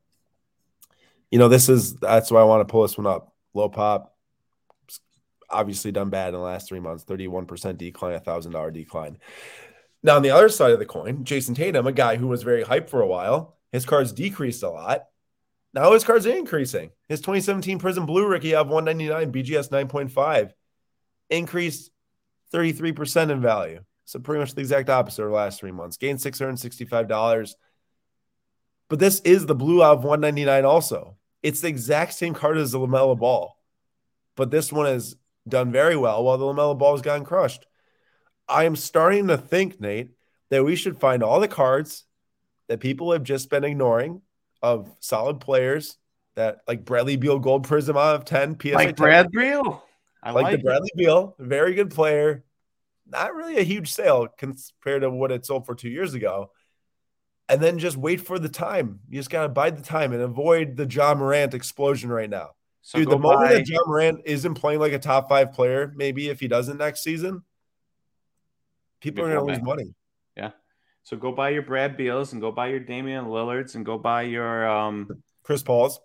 [1.32, 3.34] you know, this is that's why I want to pull this one up.
[3.54, 4.16] Low pop,
[5.50, 7.04] obviously done bad in the last three months.
[7.04, 9.18] Thirty-one percent decline, a thousand dollar decline.
[10.02, 12.64] Now on the other side of the coin, Jayson Tatum, a guy who was very
[12.64, 15.06] hyped for a while, his cards decreased a lot.
[15.74, 16.92] Now his cards are increasing.
[17.08, 20.52] His 2017 Prizm Blue rookie of 199 BGS 9.5
[21.30, 21.92] increased
[22.54, 23.84] 33% in value.
[24.06, 25.98] So pretty much the exact opposite of the last three months.
[25.98, 27.54] Gained $665.
[28.88, 31.18] But this is the blue of 199 also.
[31.44, 33.56] It's the exact same card as the LaMelo Ball.
[34.36, 35.16] But this one has
[35.48, 37.68] done very well while the LaMelo Ball has gotten crushed.
[38.50, 40.12] I am starting to think, Nate,
[40.50, 42.06] that we should find all the cards
[42.68, 44.22] that people have just been ignoring
[44.62, 45.98] of solid players
[46.36, 49.84] that like Bradley Beal Gold Prizm out of 10 PSA like Brad Beal.
[50.22, 52.44] I like, like the Bradley Beal, very good player.
[53.08, 56.52] Not really a huge sale compared to what it sold for two years ago.
[57.48, 59.00] And then just wait for the time.
[59.10, 62.52] You just got to bide the time and avoid the Ja Morant explosion right now.
[62.82, 66.30] So Dude, the moment that Ja Morant isn't playing like a top five player, maybe
[66.30, 67.44] if he doesn't next season,
[69.00, 69.94] people are going to lose money.
[70.36, 70.52] Yeah.
[71.04, 74.24] So go buy your Brad Beals and go buy your Damian Lillards and go buy
[74.24, 76.00] your um Chris Paul's.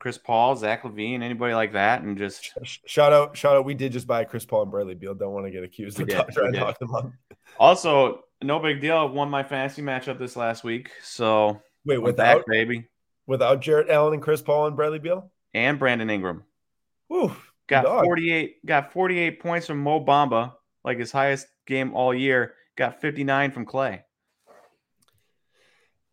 [0.00, 2.50] Chris Paul, Zach LaVine, anybody like that, and just
[2.86, 3.66] shout out, shout out.
[3.66, 5.14] We did just buy Chris Paul and Bradley Beal.
[5.14, 7.12] Don't want to get accused of trying to talk them up.
[7.58, 8.96] Also, no big deal.
[8.96, 10.90] I won my fantasy matchup this last week.
[11.02, 12.88] So wait, without back, baby,
[13.26, 16.44] without Jarrett Allen and Chris Paul and Bradley Beal and Brandon Ingram.
[17.10, 17.36] Woo,
[17.66, 18.04] got dog.
[18.04, 22.54] 48, got 48 points from Mo Bamba, like his highest game all year.
[22.76, 24.02] Got 59 from Klay.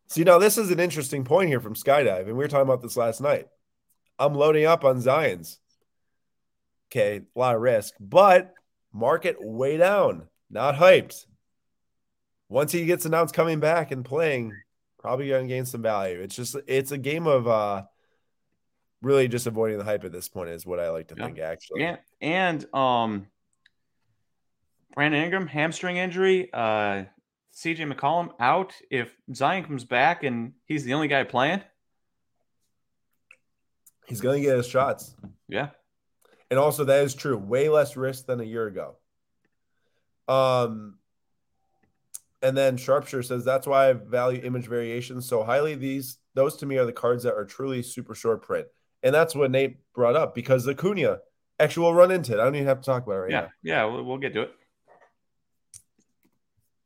[0.08, 2.82] See, now this is an interesting point here from Skydive, and we were talking about
[2.82, 3.48] this last night.
[4.18, 5.60] I'm loading up on Zion's.
[6.90, 8.54] Okay, a lot of risk, but
[8.94, 11.26] market way down, not hyped.
[12.48, 14.54] Once he gets announced coming back and playing,
[15.00, 16.22] probably to gain some value.
[16.22, 17.84] It's just it's a game of uh
[19.02, 21.26] really just avoiding the hype at this point is what I like to yeah.
[21.26, 21.82] think actually.
[21.82, 23.28] Yeah, and um
[24.98, 27.04] Brandon Ingram hamstring injury, uh
[27.56, 28.74] CJ McCollum out.
[28.92, 31.62] If Zion comes back and he's the only guy playing,
[34.08, 35.16] He's going to get his shots.
[35.48, 35.70] Yeah.
[36.50, 37.38] And also, that is true.
[37.38, 38.96] Way less risk than a year ago.
[40.30, 40.98] Um,
[42.42, 45.76] and then Sharpshire says that's why I value image variations so highly.
[45.76, 48.68] These those to me are the cards that are truly super short print,
[49.04, 51.20] and that's what Nate brought up because the Cunha
[51.60, 52.40] actually will run into it.
[52.40, 53.42] I don't even have to talk about it right yeah.
[53.42, 53.50] now.
[53.64, 54.52] Yeah, we'll, we'll get to it.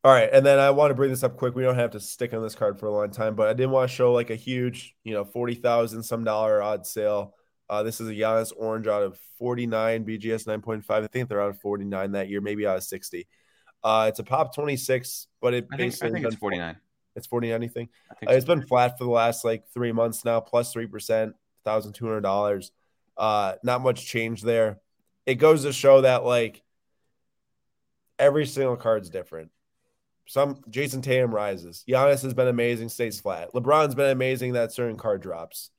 [0.03, 1.53] All right, and then I want to bring this up quick.
[1.53, 3.69] We don't have to stick on this card for a long time, but I didn't
[3.69, 7.35] want to show like a huge, you know, forty thousand some dollar odd sale.
[7.69, 11.03] Uh, this is a Giannis orange out of forty nine BGS nine point five.
[11.03, 13.27] I think they're out of forty nine that year, maybe out of sixty.
[13.83, 16.77] Uh, it's a pop twenty six, but it I think, I think it's forty nine.
[17.15, 17.57] It's forty nine.
[17.57, 17.89] Anything?
[18.27, 21.93] Uh, it's been flat for the last like three months now, plus three percent, thousand
[21.93, 22.71] two hundred dollars.
[23.17, 24.79] Uh, not much change there.
[25.27, 26.63] It goes to show that like
[28.17, 29.51] every single card's different
[30.27, 31.83] some Jayson Tatum rises.
[31.87, 33.53] Giannis has been amazing, stays flat.
[33.53, 34.53] LeBron's been amazing.
[34.53, 35.71] That certain card drops.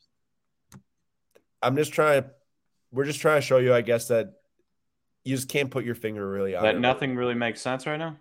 [1.63, 2.31] I'm just trying to.
[2.91, 4.35] We're just trying to show you, I guess, that
[5.25, 6.77] you just can't put your finger really on that.
[6.77, 6.81] It.
[6.81, 8.17] Nothing really makes sense right now.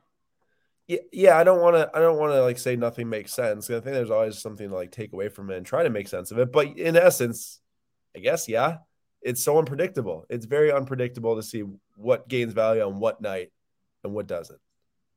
[0.87, 1.37] Yeah, yeah.
[1.37, 1.89] I don't want to.
[1.93, 3.69] I don't want to like say nothing makes sense.
[3.69, 6.07] I think there's always something to like take away from it and try to make
[6.07, 6.51] sense of it.
[6.51, 7.59] But in essence,
[8.15, 8.77] I guess yeah,
[9.21, 10.25] it's so unpredictable.
[10.29, 11.63] It's very unpredictable to see
[11.95, 13.51] what gains value on what night
[14.03, 14.59] and what doesn't.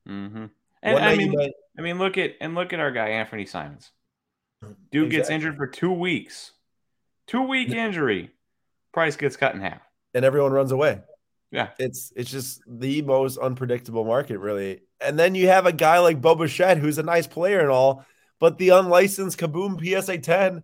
[0.08, 0.46] Mm-hmm.
[0.84, 1.34] And I mean,
[1.78, 3.90] I mean, look at and look at our guy Anthony Simons.
[4.62, 5.08] Dude exactly.
[5.16, 6.52] gets injured for two weeks,
[7.26, 8.30] two week injury.
[8.92, 9.80] Price gets cut in half,
[10.12, 11.00] and everyone runs away.
[11.50, 14.82] Yeah, it's it's just the most unpredictable market, really.
[15.00, 18.04] And then you have a guy like Bo Bichette, who's a nice player and all,
[18.38, 20.62] but the unlicensed Kaboom PSA 10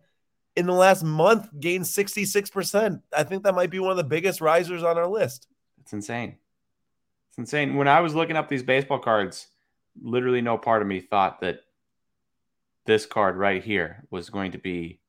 [0.57, 3.03] in the last month gained 66%.
[3.16, 5.47] I think that might be one of the biggest risers on our list.
[5.81, 6.37] It's insane.
[7.31, 7.77] It's insane.
[7.77, 9.47] When I was looking up these baseball cards,
[10.01, 11.61] literally no part of me thought that
[12.86, 15.01] this card right here was going to be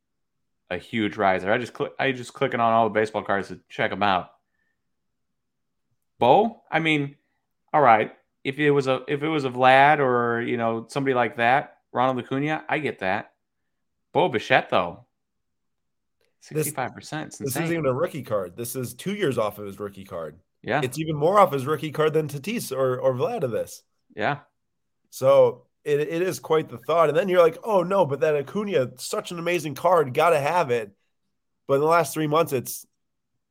[0.69, 1.51] a huge riser.
[1.51, 4.29] I just click I just clicking on all the baseball cards to check them out.
[6.19, 7.15] Bo, I mean,
[7.73, 8.13] all right.
[8.43, 11.77] If it was a if it was a Vlad or you know somebody like that,
[11.91, 13.33] Ronald Acuna, I get that.
[14.13, 15.05] Bo Bichette though,
[16.39, 17.35] sixty five percent.
[17.37, 18.55] This isn't even a rookie card.
[18.55, 20.39] This is two years off of his rookie card.
[20.63, 23.83] Yeah, it's even more off his rookie card than Tatis or or Vlad of this.
[24.15, 24.39] Yeah.
[25.11, 27.09] So it, it is quite the thought.
[27.09, 30.71] And then you're like, oh no, but that Acuna, such an amazing card, gotta have
[30.71, 30.91] it.
[31.67, 32.85] But in the last three months, it's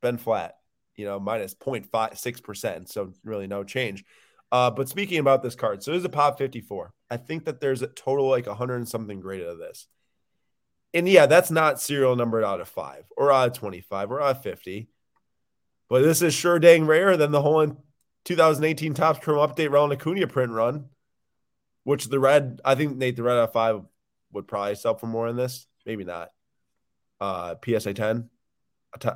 [0.01, 0.57] been flat,
[0.95, 2.89] you know, minus 0.56%.
[2.89, 4.03] So really no change.
[4.51, 6.93] Uh, but speaking about this card, so there's a pop 54.
[7.09, 9.87] I think that there's a total like 100 and something graded of this.
[10.93, 14.37] And yeah, that's not serial numbered out of five or out of 25 or out
[14.37, 14.89] of 50.
[15.87, 17.83] But this is sure dang rare than the whole
[18.25, 20.85] 2018 Topps Chrome Update Ronald Acuna print run,
[21.83, 23.81] which the red, I think Nate, the red of five
[24.31, 25.67] would probably sell for more in this.
[25.85, 26.31] Maybe not.
[27.19, 28.29] Uh, PSA 10.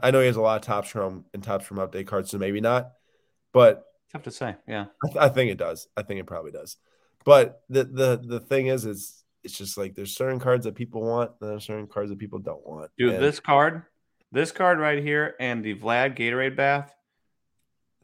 [0.02, 2.38] I know he has a lot of Topps Chrome and Topps Chrome Update cards, so
[2.38, 2.92] maybe not.
[3.52, 4.56] But tough to say.
[4.68, 5.88] Yeah, I, th- I, think it does.
[5.98, 6.78] I think it probably does.
[7.26, 11.02] But the the the thing is, is it's just like there's certain cards that people
[11.02, 12.92] want, and there's certain cards that people don't want.
[12.98, 13.84] Dude, and this card,
[14.32, 16.94] this card right here, and the Vlad Gatorade bath.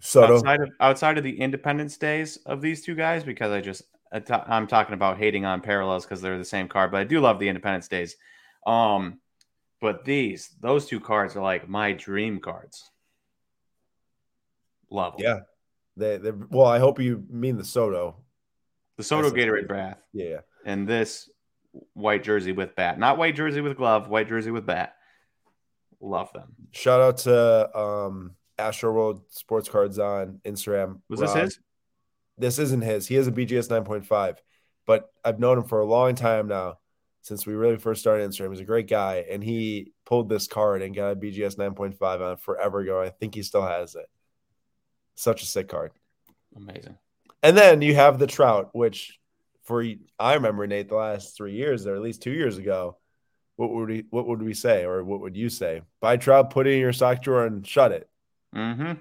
[0.01, 0.36] Soto.
[0.36, 4.68] Outside of outside of the Independence days of these two guys, because I just I'm
[4.68, 7.47] talking about hating on parallels because they're the same card, but I do love the
[7.47, 8.16] Independence days.
[8.68, 9.20] Um,
[9.80, 12.91] but these, those two cards are like my dream cards.
[14.89, 15.26] Love them.
[15.26, 15.39] Yeah,
[15.95, 18.18] they, they well, I hope you mean the Soto.
[18.97, 19.97] The Soto That's Gatorade Bath.
[20.14, 20.41] Yeah.
[20.66, 21.30] And this
[21.93, 22.99] white jersey with bat.
[22.99, 24.95] Not white jersey with glove, white jersey with bat.
[26.01, 26.53] Love them.
[26.72, 30.99] Shout out to um Astro World Sports Cards on Instagram.
[31.09, 31.59] Was this his?
[32.42, 33.08] This isn't his.
[33.08, 34.38] He has a BGS 9.5,
[34.88, 36.80] but I've known him for a long time now
[37.22, 38.50] since we really first started Instagram.
[38.50, 42.38] He's a great guy, and he pulled this card and got a BGS 9.5 on
[42.38, 43.00] forever ago.
[43.00, 44.08] I think he still has it.
[45.14, 45.92] Such a sick card.
[46.56, 46.98] Amazing.
[47.44, 49.20] And then you have the Trout, which
[49.62, 49.86] for
[50.18, 52.98] I remember Nate the last three years or at least two years ago.
[53.56, 55.84] What would we what would we say or what would you say?
[56.00, 58.10] Buy Trout, put it in your sock drawer, and shut it.
[58.56, 58.94] Mm-hmm.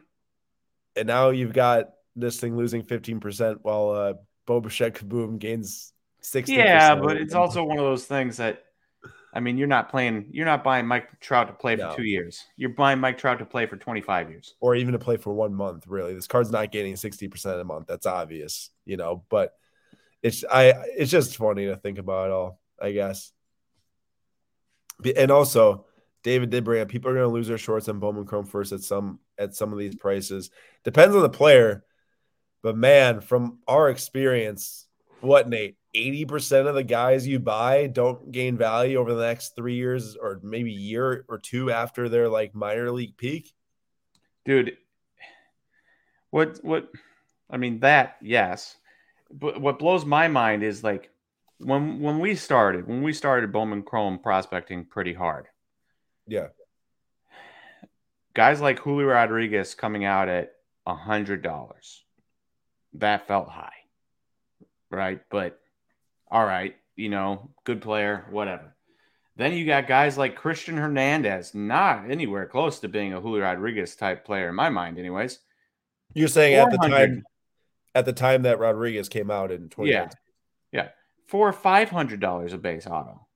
[0.96, 4.14] And now you've got this thing losing fifteen percent while uh,
[4.46, 6.54] Bo Bichette Kaboom gains sixty.
[6.54, 8.64] Yeah, but it's also one of those things that
[9.32, 11.90] I mean, you're not playing, you're not buying Mike Trout to play no.
[11.90, 12.44] for two years.
[12.56, 14.54] You're buying Mike Trout to play for 25 years.
[14.60, 16.14] Or even to play for one month, really.
[16.14, 17.86] This card's not gaining 60% a month.
[17.86, 19.54] That's obvious, you know, but
[20.22, 23.32] it's I it's just funny to think about it all, I guess.
[25.16, 25.86] And also,
[26.22, 28.82] David did bring up people are gonna lose their shorts on Bowman Chrome first at
[28.82, 30.50] some at some of these prices.
[30.84, 31.84] Depends on the player,
[32.62, 34.86] but man, from our experience,
[35.20, 35.76] what Nate?
[35.94, 40.38] 80% of the guys you buy don't gain value over the next three years or
[40.42, 43.52] maybe year or two after their like minor league peak?
[44.44, 44.76] Dude,
[46.30, 46.88] what, what,
[47.50, 48.76] I mean, that, yes.
[49.32, 51.10] But what blows my mind is like
[51.58, 55.46] when, when we started, when we started Bowman Chrome prospecting pretty hard.
[56.26, 56.48] Yeah.
[58.34, 60.52] Guys like Julio Rodriguez coming out at
[60.86, 62.04] a hundred dollars.
[62.94, 63.72] That felt high.
[64.90, 65.20] Right.
[65.30, 65.60] But
[66.30, 68.74] all right, you know, good player, whatever.
[69.36, 73.96] Then you got guys like Christian Hernandez, not anywhere close to being a Julio Rodriguez
[73.96, 75.38] type player in my mind, anyways.
[76.14, 77.24] You're saying at the time,
[77.94, 79.92] at the time that Rodriguez came out in 2019.
[79.92, 80.08] Yeah,
[80.72, 80.88] yeah,
[81.26, 83.26] for five hundred dollars a base auto,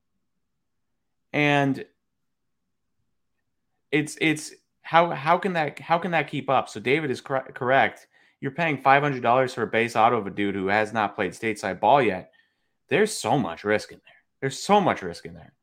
[1.33, 1.83] and
[3.91, 6.69] it's it's how how can that how can that keep up?
[6.69, 8.07] So David is cor- correct.
[8.41, 11.15] You're paying five hundred dollars for a base auto of a dude who has not
[11.15, 12.31] played stateside ball yet
[12.89, 14.13] there's so much risk in there.
[14.41, 15.53] There's so much risk in there.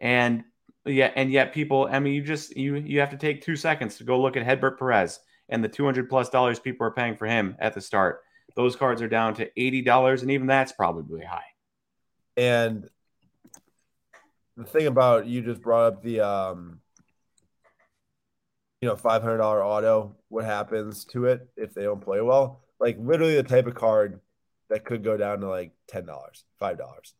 [0.00, 0.44] And
[0.84, 3.96] yeah, and yet people, I mean, you just you you have to take two seconds
[3.96, 7.26] to go look at Hedbert Perez and the 200 plus dollars people are paying for
[7.26, 8.20] him at the start.
[8.54, 11.44] Those cards are down to $80, and even that's probably high.
[12.36, 12.88] And
[14.56, 16.80] the thing about you just brought up the um
[18.80, 23.34] you know $500 auto what happens to it if they don't play well like literally
[23.34, 24.20] the type of card
[24.68, 27.14] that could go down to like ten dollars, five dollars.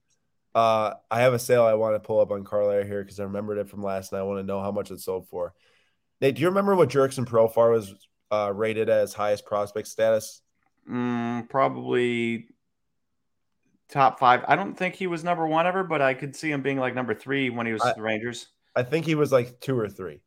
[0.54, 3.24] Uh, I have a sale I want to pull up on Carl here because I
[3.24, 4.20] remembered it from last night.
[4.20, 5.54] I want to know how much it sold for.
[6.20, 7.94] Nate, do you remember what Jurickson Profar was
[8.30, 10.42] uh, rated as highest prospect status?
[10.90, 12.48] Mm, probably
[13.88, 14.44] top five.
[14.48, 16.94] I don't think he was number one ever, but I could see him being like
[16.94, 18.48] number three when he was I- the Rangers.
[18.76, 20.20] I think he was like two or three.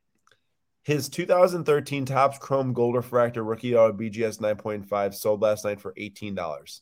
[0.83, 6.81] His 2013 Topps Chrome Gold Refractor rookie auto BGS 9.5 sold last night for $18.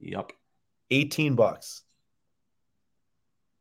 [0.00, 0.32] Yep.
[0.90, 1.82] 18 bucks.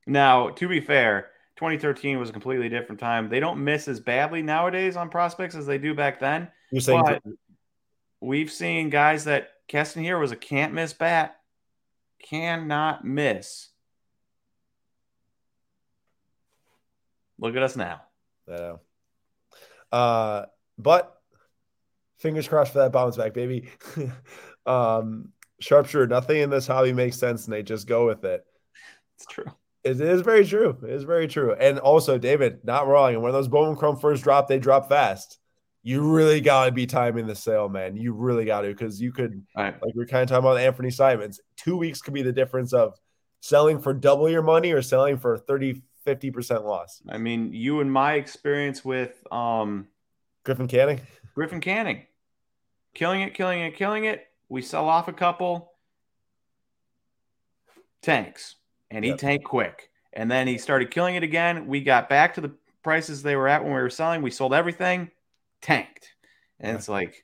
[0.06, 3.30] Now, to be fair, 2013 was a completely different time.
[3.30, 6.50] They don't miss as badly nowadays on prospects as they do back then.
[6.72, 7.24] You're saying But
[8.20, 11.38] we've seen guys that Keston Hiura was a can't miss bat,
[12.20, 13.70] cannot miss.
[17.40, 18.02] Look at us now.
[18.48, 18.80] Know.
[19.92, 20.46] Uh,
[20.78, 21.16] but
[22.20, 23.70] fingers crossed for that bounce back, baby.
[24.66, 25.30] um,
[25.60, 28.44] sharpshooter, nothing in this hobby makes sense, and they Just go with it.
[29.16, 29.46] It's true.
[29.84, 30.78] It is very true.
[30.84, 31.54] It is very true.
[31.54, 33.14] And also, David, not wrong.
[33.14, 35.40] And when those Bowman Chrome first drop, they drop fast.
[35.84, 37.96] You really got to be timing the sale, man.
[37.98, 39.74] You really got to because you could, right.
[39.82, 42.74] like we are kind of talking about Anthony Simons, two weeks could be the difference
[42.74, 42.94] of
[43.42, 47.02] selling for double your money or selling for 30, 50% loss.
[47.10, 49.88] I mean, you and my experience with um,
[50.44, 51.02] Griffin Canning,
[51.36, 52.06] Griffin Canning,
[52.94, 54.28] killing it, killing it, killing it.
[54.50, 55.72] We sell off a couple
[58.02, 58.56] tanks,
[58.90, 59.20] and he Yep.
[59.20, 59.90] tanked quick.
[60.14, 61.68] And then he started killing it again.
[61.68, 62.52] We got back to the
[62.84, 64.22] prices they were at when we were selling.
[64.22, 65.10] We sold everything,
[65.62, 66.14] tanked,
[66.60, 67.24] and it's like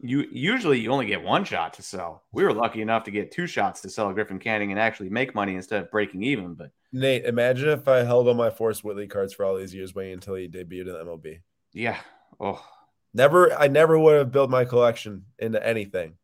[0.00, 2.24] you usually you only get one shot to sell.
[2.32, 5.34] We were lucky enough to get two shots to sell Griffin Canning and actually make
[5.34, 6.54] money instead of breaking even.
[6.54, 9.94] But Nate, imagine if I held on my Forrest Whitley cards for all these years,
[9.94, 11.40] waiting until he debuted in the MLB.
[11.72, 11.98] yeah,
[12.38, 12.64] oh,
[13.12, 16.14] Never, I never would have built my collection into anything.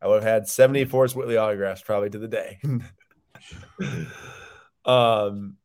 [0.00, 2.58] I would have had 70 Forrest Whitley autographs probably to the day.
[4.84, 5.56] um,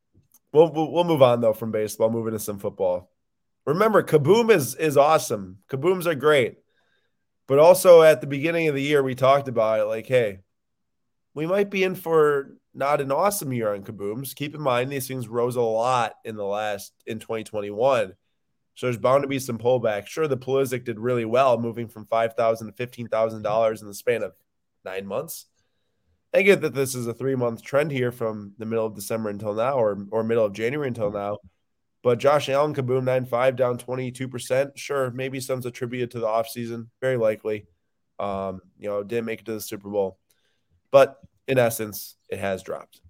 [0.53, 3.11] we'll, we'll we'll move on though from baseball, moving to some football.
[3.65, 5.57] Remember, Kaboom is is awesome.
[5.69, 6.57] Kabooms are great,
[7.47, 9.85] but also at the beginning of the year we talked about it.
[9.85, 10.39] Like, hey,
[11.33, 14.35] we might be in for not an awesome year on Kabooms.
[14.35, 18.13] Keep in mind these things rose a lot in the last in 2021.
[18.75, 20.05] So there's bound to be some pullback.
[20.05, 23.87] Sure, the Pulisic did really well, moving from five thousand to fifteen thousand dollars in
[23.87, 24.33] the span of
[24.85, 25.47] nine months.
[26.31, 29.29] I get that this is a three month trend here from the middle of December
[29.29, 31.39] until now, or or middle of January until now.
[32.03, 34.77] But Josh Allen, Kaboom, nine five down twenty two percent.
[34.77, 36.89] Sure, maybe some's attributed to the offseason.
[37.01, 37.65] Very likely.
[38.19, 40.19] Um, you know, didn't make it to the Super Bowl,
[40.91, 43.01] but in essence, it has dropped.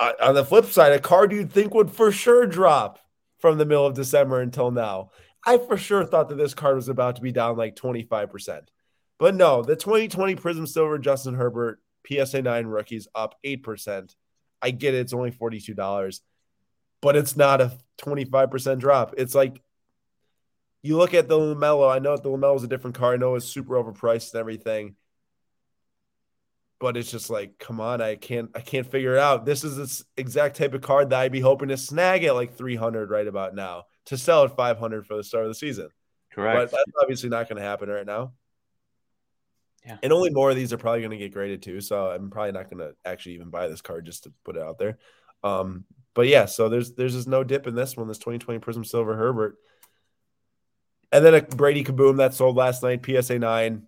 [0.00, 2.98] On the flip side, a card you'd think would for sure drop
[3.38, 5.10] from the middle of December until now.
[5.44, 8.62] I for sure thought that this card was about to be down like 25%.
[9.18, 14.14] But no, the 2020 Prizm Silver Justin Herbert PSA 9 rookies up 8%.
[14.62, 16.20] I get it, it's only $42,
[17.02, 19.14] but it's not a 25% drop.
[19.18, 19.60] It's like
[20.82, 21.90] you look at the LaMelo.
[21.90, 23.14] I know the LaMelo is a different card.
[23.14, 24.96] I know it's super overpriced and everything.
[26.80, 29.46] But it's just like, come on, I can't I can't figure it out.
[29.46, 32.56] This is this exact type of card that I'd be hoping to snag at like
[32.56, 35.88] 300 right about now to sell at 500 for the start of the season.
[36.32, 36.56] correct.
[36.56, 38.32] But that's obviously not going to happen right now.
[39.86, 39.98] Yeah.
[40.02, 41.80] And only more of these are probably going to get graded too.
[41.80, 44.62] So I'm probably not going to actually even buy this card just to put it
[44.62, 44.98] out there.
[45.42, 48.86] Um, but yeah, so there's there's just no dip in this one, this 2020 Prizm
[48.86, 49.56] Silver Herbert.
[51.12, 53.86] And then a Brady Kaboom that sold last night, PSA 9,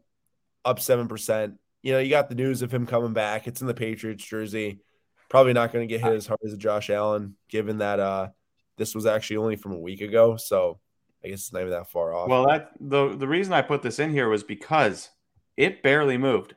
[0.64, 1.56] up 7%.
[1.86, 3.46] You know, you got the news of him coming back.
[3.46, 4.80] It's in the Patriots jersey.
[5.28, 8.30] Probably not going to get hit as hard as Josh Allen, given that uh
[8.76, 10.36] this was actually only from a week ago.
[10.36, 10.80] So
[11.24, 12.28] I guess it's not even that far off.
[12.28, 15.10] Well, that the the reason I put this in here was because
[15.56, 16.56] it barely moved,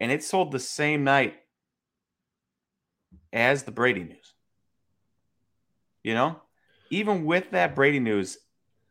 [0.00, 1.34] and it sold the same night
[3.34, 4.32] as the Brady news.
[6.02, 6.40] You know,
[6.88, 8.38] even with that Brady news,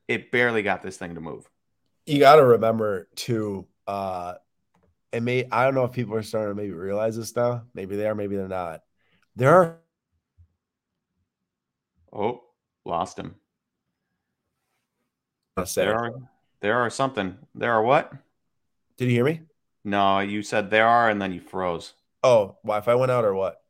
[0.07, 1.49] it barely got this thing to move.
[2.05, 4.35] you got to remember to uh
[5.13, 7.63] and may I don't know if people are starting to maybe realize this now.
[7.73, 8.81] Maybe they are, maybe they're not.
[9.35, 9.79] There are
[12.11, 12.43] Oh,
[12.85, 13.35] lost him.
[15.75, 16.11] There are
[16.61, 17.37] there are something.
[17.55, 18.13] There are what?
[18.97, 19.41] Did you hear me?
[19.83, 21.93] No, you said there are, and then you froze.
[22.23, 23.61] Oh, Wi-Fi went out or what?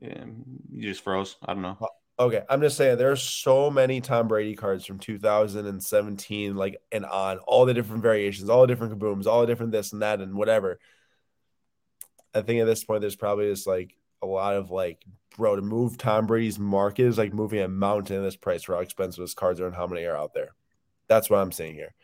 [0.00, 0.24] Yeah,
[0.70, 1.36] you just froze.
[1.42, 1.76] I don't know.
[2.20, 7.38] Okay, I'm just saying there's so many Tom Brady cards from 2017, like and on,
[7.38, 10.34] all the different variations, all the different kabooms, all the different this and that and
[10.34, 10.80] whatever.
[12.34, 15.04] I think at this point there's probably just like a lot of like,
[15.36, 18.74] bro, to move Tom Brady's market is like moving a mountain in this price for
[18.74, 20.54] how expensive his cards are and how many are out there.
[21.06, 21.94] That's what I'm saying here.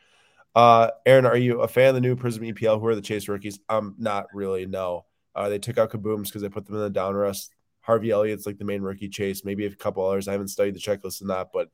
[0.54, 2.80] Uh, Aaron, are you a fan of the new Prizm EPL?
[2.80, 3.58] Who are the Chase rookies?
[3.68, 4.66] I'm not really.
[4.66, 7.50] No, uh, they took out kabooms because they put them in the Donruss.
[7.84, 10.26] Harvey Elliott's like the main rookie chase, maybe a couple others.
[10.26, 11.68] I haven't studied the checklist in that, but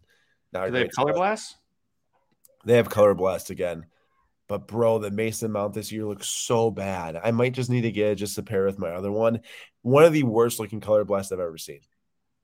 [0.52, 1.56] a Do they have color blast?
[2.64, 3.86] They have color blast again.
[4.48, 7.16] But bro, the Mason Mount this year looks so bad.
[7.22, 9.40] I might just need to get it just to pair with my other one.
[9.82, 11.80] One of the worst looking color blasts I've ever seen.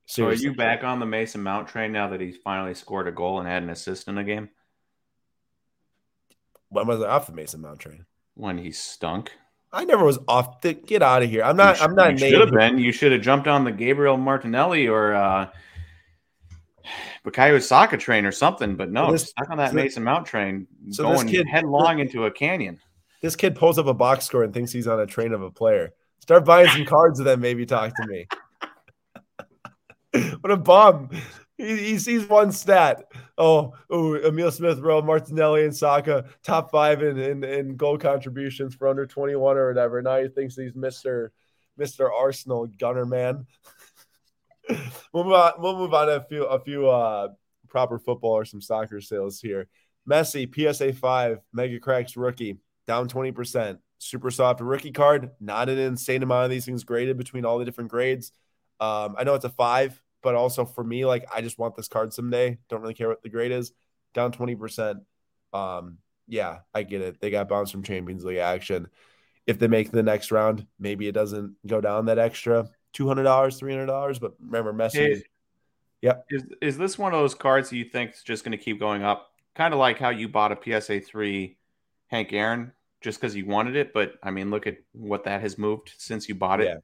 [0.07, 0.45] Seriously.
[0.45, 3.12] So are you back on the Mason Mount train now that he's finally scored a
[3.12, 4.49] goal and had an assist in a game?
[6.69, 8.07] When was I off the Mason Mount train?
[8.35, 9.33] When he stunk.
[9.77, 10.62] I never was off.
[10.62, 11.43] The, get out of here!
[11.43, 11.83] I'm not.
[11.83, 12.18] I'm not.
[12.18, 12.79] You should have been.
[12.79, 15.51] You should have jumped on the Gabriel Martinelli or uh,
[17.27, 18.74] Bukayo Saka train or something.
[18.77, 22.24] But no, this, stuck on that so, Mason Mount train, so going kid, headlong into
[22.24, 22.81] a canyon.
[23.20, 25.51] This kid pulls up a box score and thinks he's on a train of a
[25.51, 25.91] player.
[26.20, 28.27] Start buying some cards and then maybe talk to me.
[30.41, 31.11] what a bum!
[31.59, 33.04] He, he, sees one stat.
[33.38, 38.74] Oh, oh, Emile Smith Rowe, Martinelli, and Saka top five in, in, in goal contributions
[38.74, 40.02] for under 21 or whatever.
[40.02, 41.30] Now he thinks he's Mr.
[41.80, 42.11] Mr.
[42.11, 43.46] Arsenal gunner man.
[45.12, 45.52] we'll move on.
[45.59, 47.28] We'll move on to a few a few uh,
[47.68, 49.68] proper football or some soccer sales here.
[50.09, 53.78] Messi PSA five Megacracks rookie down 20%.
[53.98, 55.30] Super soft rookie card.
[55.40, 58.30] Not an insane amount of these things graded between all the different grades.
[58.78, 61.87] Um, I know it's a five but also for me, like I just want this
[61.87, 62.59] card someday.
[62.68, 63.70] Don't really care what the grade is.
[64.12, 65.03] Down 20%.
[65.53, 67.20] Um, yeah, I get it.
[67.20, 68.89] They got bounced from Champions League action.
[69.47, 74.20] If they make the next round, maybe it doesn't go down that extra $200, $300.
[74.20, 74.95] But remember, Messi.
[74.95, 75.22] Hey,
[76.03, 76.27] yep.
[76.29, 78.81] Is, is this one of those cards that you think is just going to keep
[78.81, 79.31] going up?
[79.55, 81.57] Kind of like how you bought a PSA 3
[82.09, 83.93] Hank Aaron just because you wanted it.
[83.93, 86.66] But I mean, look at what that has moved since you bought it.
[86.66, 86.79] Yeah.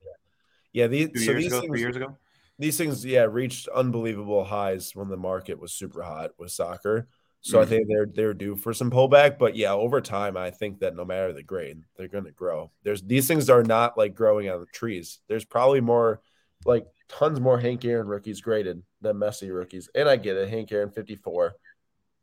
[0.73, 0.87] Yeah.
[0.87, 2.17] These, Two so years ago, things, three years ago
[2.59, 7.09] these things, yeah, reached unbelievable highs when the market was super hot with soccer.
[7.41, 7.63] So mm-hmm.
[7.63, 9.39] I think they're they're due for some pullback.
[9.39, 12.71] But yeah, over time, I think that no matter the grade, they're going to grow.
[12.85, 15.19] There's these things are not like growing on the trees.
[15.29, 16.21] There's probably more,
[16.65, 19.89] like tons more Hank Aaron rookies graded than Messi rookies.
[19.95, 21.55] And I get it, Hank Aaron 54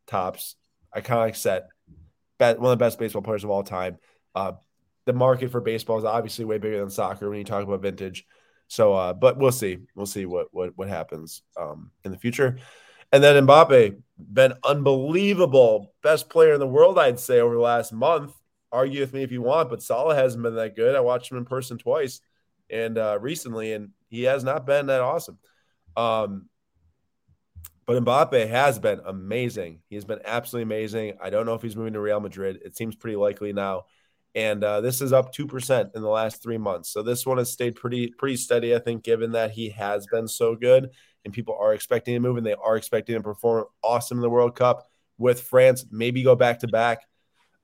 [0.08, 0.56] Topps,
[0.96, 1.68] iconic set,
[2.40, 3.98] one of the best baseball players of all time.
[4.34, 4.54] Uh,
[5.06, 8.26] the market for baseball is obviously way bigger than soccer when you talk about vintage.
[8.70, 9.80] So, uh, but we'll see.
[9.96, 12.58] We'll see what what what happens um, in the future.
[13.12, 17.92] And then Mbappe been unbelievable, best player in the world, I'd say, over the last
[17.92, 18.34] month.
[18.72, 20.96] Argue with me if you want, but Salah hasn't been that good.
[20.96, 22.22] I watched him in person twice,
[22.70, 25.40] and uh, recently, and he has not been that awesome.
[25.98, 26.48] Um,
[27.88, 29.80] but Mbappe has been amazing.
[29.90, 31.14] He's been absolutely amazing.
[31.20, 32.60] I don't know if he's moving to Real Madrid.
[32.64, 33.86] It seems pretty likely now
[34.36, 36.92] and uh, this is up two percent in the last three months.
[36.92, 40.28] So this one has stayed pretty pretty steady, I think, given that he has been
[40.28, 40.90] so good,
[41.26, 44.22] and people are expecting to move, and they are expecting him to perform awesome in
[44.22, 45.86] the World Cup with France.
[45.92, 47.02] Maybe go back to back.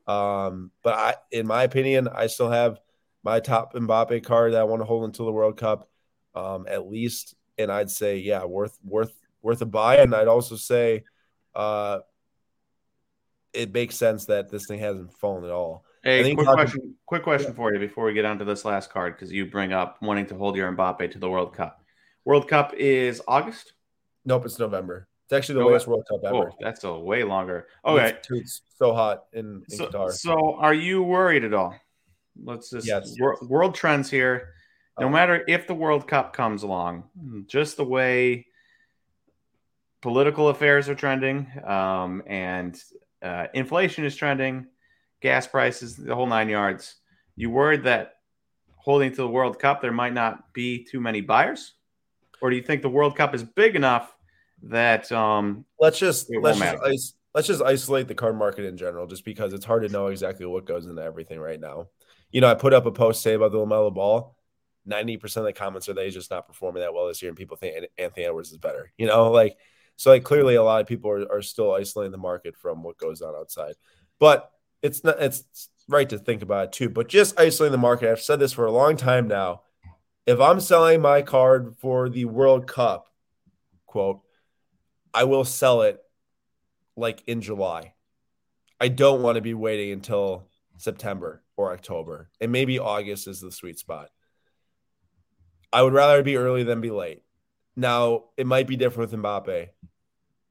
[0.08, 2.80] Um, but I, in my opinion, I still have
[3.24, 5.90] my top Mbappe card that I want to hold until the World Cup,
[6.36, 7.36] um, at least.
[7.58, 9.98] And I'd say, yeah, worth worth worth a buy.
[9.98, 11.06] And I'd also say,
[11.56, 12.00] uh,
[13.54, 15.86] it makes sense that this thing hasn't fallen at all.
[16.06, 19.16] Hey, quick question, quick question for you before we get on to this last card
[19.16, 21.82] because you bring up wanting to hold your Mbappe to the World Cup.
[22.26, 23.74] World Cup is August.
[24.24, 25.08] Nope, it's November.
[25.24, 26.52] It's actually the oh, latest World Cup ever.
[26.52, 27.66] Oh, that's a way longer.
[27.84, 30.12] Okay, it's, it's so hot in, in so, Qatar.
[30.12, 31.76] So, are you worried at all?
[32.40, 33.16] Let's just yes.
[33.20, 34.50] Wor- world trends here.
[35.00, 37.06] No uh, matter if the World Cup comes along,
[37.48, 38.46] just the way
[40.04, 42.80] political affairs are trending um, and
[43.24, 44.68] uh, inflation is trending
[45.26, 46.98] gas prices, the whole nine yards.
[47.36, 48.18] You worried that
[48.78, 51.74] holding to the World Cup, there might not be too many buyers,
[52.42, 54.16] or do you think the World Cup is big enough
[54.62, 59.08] that um, let's just let's just, is, let's just isolate the card market in general,
[59.08, 61.88] just because it's hard to know exactly what goes into everything right now.
[62.32, 64.36] You know, I put up a post say about the Lamelo Ball.
[64.86, 67.30] Ninety percent of the comments are that he's just not performing that well this year,
[67.30, 68.92] and people think Anthony Edwards is better.
[69.00, 69.58] You know, like
[69.96, 73.00] so, like clearly a lot of people are, are still isolating the market from what
[73.00, 73.74] goes on outside.
[74.20, 74.52] But
[74.86, 75.44] it's not it's
[75.88, 76.90] right to think about it too.
[76.90, 79.62] But just isolating the market, I've said this for a long time now.
[80.26, 83.08] If I'm selling my card for the World Cup,
[83.86, 84.22] quote,
[85.14, 86.00] I will sell it
[86.96, 87.94] like in July.
[88.80, 92.30] I don't want to be waiting until September or October.
[92.42, 94.10] And maybe August is the sweet spot.
[95.72, 97.22] I would rather be early than be late.
[97.76, 99.70] Now, it might be different with Mbappe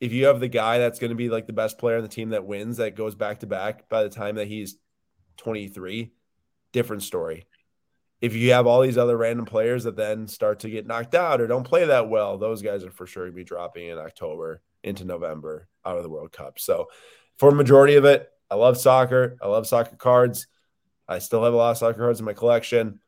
[0.00, 2.08] if you have the guy that's going to be like the best player on the
[2.08, 4.76] team that wins, that goes back to back by the time that he's
[5.38, 6.12] 23,
[6.72, 7.46] different story.
[8.20, 11.40] If you have all these other random players that then start to get knocked out
[11.40, 13.98] or don't play that well, those guys are for sure going to be dropping in
[13.98, 16.58] October into November out of the World Cup.
[16.58, 16.86] So,
[17.36, 19.36] for majority of it, I love soccer.
[19.42, 20.46] I love soccer cards.
[21.08, 23.00] I still have a lot of soccer cards in my collection.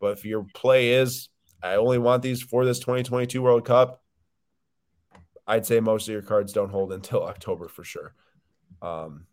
[0.00, 1.28] But if your play is,
[1.62, 4.02] I only want these for this 2022 World Cup,
[5.46, 8.14] I'd say most of your cards don't hold until October for sure.
[8.82, 9.26] Um,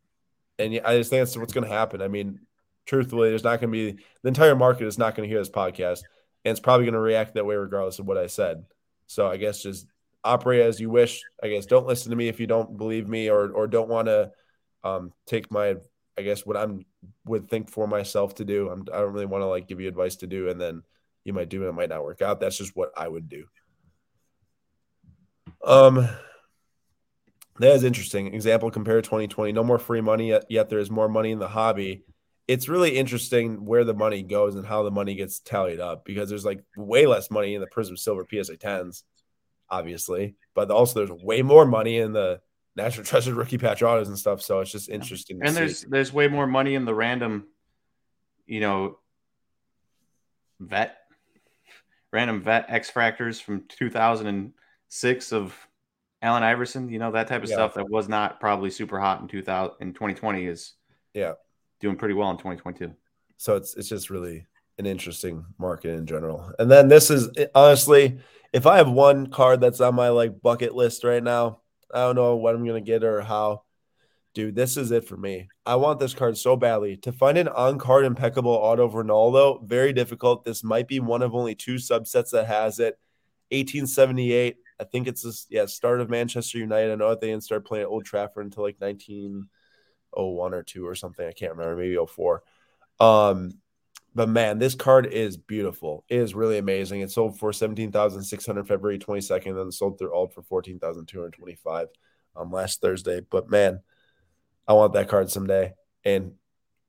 [0.60, 2.02] and I just think that's what's going to happen.
[2.02, 2.40] I mean,
[2.86, 5.50] truthfully, there's not going to be the entire market is not going to hear this
[5.50, 6.02] podcast,
[6.46, 8.64] and it's probably going to react that way regardless of what I said.
[9.08, 9.88] So I guess just
[10.24, 11.22] operate as you wish.
[11.42, 14.08] I guess don't listen to me if you don't believe me or or don't want
[14.08, 14.32] to
[14.84, 15.76] um, take my
[16.18, 16.86] I guess what I'm
[17.26, 18.70] would think for myself to do.
[18.70, 20.84] I'm, I do not really want to like give you advice to do, and then
[21.24, 22.40] you might do it, it might not work out.
[22.40, 23.46] That's just what I would do.
[25.64, 26.08] Um,
[27.60, 28.34] that is interesting.
[28.34, 29.52] Example: compare 2020.
[29.52, 30.46] No more free money yet.
[30.50, 32.04] Yet there is more money in the hobby.
[32.48, 36.28] It's really interesting where the money goes and how the money gets tallied up because
[36.30, 39.04] there's like way less money in the Prizm Silver PSA 10s,
[39.70, 42.42] obviously, but also there's way more money in the
[42.76, 44.42] National Treasure rookie patch autos and stuff.
[44.42, 45.40] So it's just interesting.
[45.44, 45.88] And there's see.
[45.90, 47.48] there's way more money in the random,
[48.48, 48.98] you know,
[50.60, 50.98] vet,
[52.12, 53.66] random vet X Fractors from
[54.92, 55.56] 2006 of
[56.22, 56.90] Allen Iverson.
[56.90, 57.56] You know that type of yeah.
[57.56, 60.74] stuff that was not probably super hot in 2000 in 2020 is
[61.14, 61.34] yeah
[61.80, 62.94] doing pretty well in 2022.
[63.38, 64.46] So it's it's just really
[64.78, 66.52] an interesting market in general.
[66.60, 68.20] And then this is eh, honestly,
[68.54, 71.62] if I have one card that's on my like bucket list right now
[71.94, 73.64] I don't know what I'm gonna get or how.
[74.34, 75.50] Dude, this is it for me.
[75.66, 76.96] I want this card so badly.
[76.98, 80.46] To find an on card impeccable auto Ronaldo, very difficult.
[80.46, 82.98] This might be one of only two subsets that has it.
[83.50, 84.56] 1878.
[84.82, 86.92] I think it's this, yeah, start of Manchester United.
[86.92, 90.88] I know that they didn't start playing at Old Trafford until like 1901 or two
[90.88, 91.26] or something.
[91.26, 92.44] I can't remember, maybe 04.
[93.00, 93.54] Um,
[94.14, 96.04] but man, this card is beautiful.
[96.10, 97.02] It is really amazing.
[97.02, 100.42] It sold for seventeen thousand six hundred February twenty second, then sold through alt for
[100.42, 101.88] fourteen thousand two hundred twenty five
[102.36, 103.22] um last Thursday.
[103.22, 103.80] But man,
[104.68, 105.74] I want that card someday.
[106.04, 106.34] And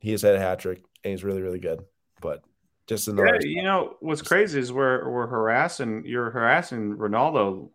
[0.01, 1.80] he has had a hat trick, and he's really really good.
[2.20, 2.43] But
[2.88, 3.38] just another.
[3.40, 7.70] Yeah, you know what's crazy is we're we're harassing you're harassing Ronaldo.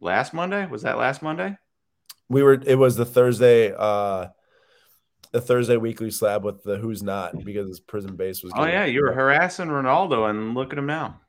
[0.00, 1.56] Last Monday was that last Monday?
[2.28, 2.54] We were.
[2.54, 3.72] It was the Thursday.
[3.76, 4.28] uh
[5.32, 8.52] the Thursday weekly slab with the who's not because his Prizm base was.
[8.56, 11.20] Oh yeah, you were harassing Ronaldo, and look at him now.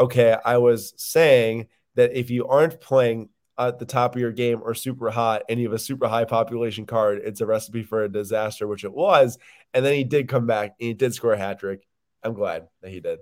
[0.00, 4.60] Okay, I was saying that if you aren't playing at the top of your game
[4.62, 8.02] or super hot, and you have a super high population card, it's a recipe for
[8.02, 9.38] a disaster, which it was.
[9.74, 11.86] And then he did come back and he did score a hat trick.
[12.22, 13.18] I'm glad that he did.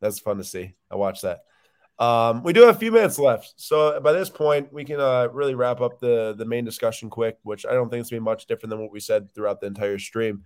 [0.00, 0.74] That's fun to see.
[0.90, 1.40] I watched that.
[2.02, 5.28] Um, we do have a few minutes left, so by this point, we can uh,
[5.32, 8.24] really wrap up the the main discussion quick, which I don't think it's gonna be
[8.24, 10.42] much different than what we said throughout the entire stream.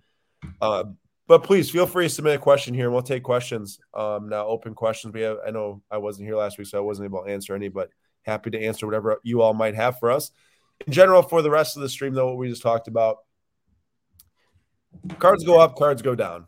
[0.61, 0.83] Uh,
[1.27, 3.79] but please feel free to submit a question here, and we'll take questions.
[3.95, 5.15] Um, now, open questions.
[5.15, 5.37] We have.
[5.47, 7.89] I know I wasn't here last week, so I wasn't able to answer any, but
[8.21, 10.29] happy to answer whatever you all might have for us.
[10.85, 13.17] In general, for the rest of the stream, though, what we just talked about,
[15.17, 16.45] cards go up, cards go down.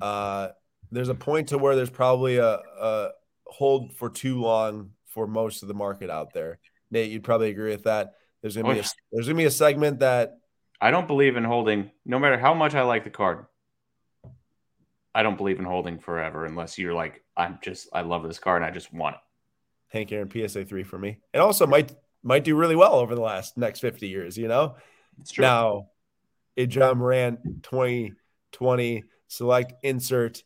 [0.00, 0.50] Uh,
[0.92, 3.08] there's a point to where there's probably a, a
[3.54, 6.58] hold for too long for most of the market out there.
[6.90, 8.14] Nate, you'd probably agree with that.
[8.42, 10.38] There's gonna be a, there's gonna be a segment that
[10.80, 11.92] I don't believe in holding.
[12.04, 13.46] No matter how much I like the card,
[15.14, 18.62] I don't believe in holding forever unless you're like, I'm just I love this card
[18.62, 19.20] and I just want it.
[19.96, 21.18] Hank Aaron PSA three for me.
[21.32, 21.94] It also might
[22.24, 24.76] might do really well over the last next 50 years, you know?
[25.20, 25.42] It's true.
[25.42, 25.90] Now,
[26.56, 30.42] a Ja Morant 2020 select insert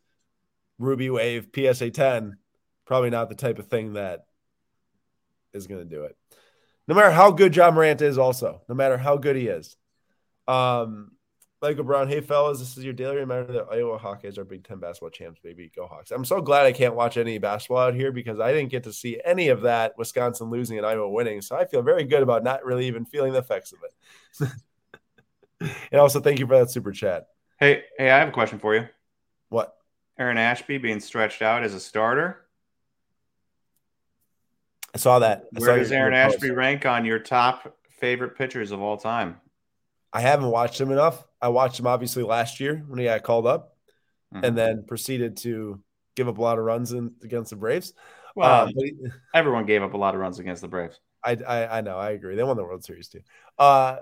[0.79, 2.37] Ruby Wave PSA 10
[2.89, 4.25] probably not the type of thing that
[5.53, 6.17] is going to do it.
[6.89, 9.77] No matter how good Ja Morant is, also, no matter how good he is.
[10.49, 11.11] Um,
[11.61, 14.79] Michael Brown, hey fellas, this is your daily reminder that Iowa Hawkeyes are Big Ten
[14.79, 15.71] basketball champs, baby.
[15.77, 16.11] Go Hawks.
[16.11, 18.93] I'm so glad I can't watch any basketball out here because I didn't get to
[18.93, 21.43] see any of that Wisconsin losing and Iowa winning.
[21.43, 23.81] So I feel very good about not really even feeling the effects of
[24.41, 25.71] it.
[25.93, 27.27] and also, thank you for that super chat.
[27.59, 28.87] Hey, hey, I have a question for you.
[29.51, 29.75] What?
[30.19, 32.48] Aaron Ashby being stretched out as a starter.
[34.95, 35.45] I saw that.
[35.55, 39.41] I Where saw does Aaron Ashby rank on your top favorite pitchers of all time?
[40.13, 41.25] I haven't watched him enough.
[41.41, 43.77] I watched him obviously last year when he got called up,
[44.35, 44.45] mm-hmm.
[44.45, 45.81] and then proceeded to
[46.17, 47.93] give up a lot of runs in, against the Braves.
[48.35, 48.95] Well, um, he,
[49.35, 51.01] everyone gave up a lot of runs against the Braves.
[51.23, 51.99] I, I, I know.
[51.99, 52.37] I agree.
[52.37, 53.21] They won the World Series too.
[53.59, 53.99] Uh,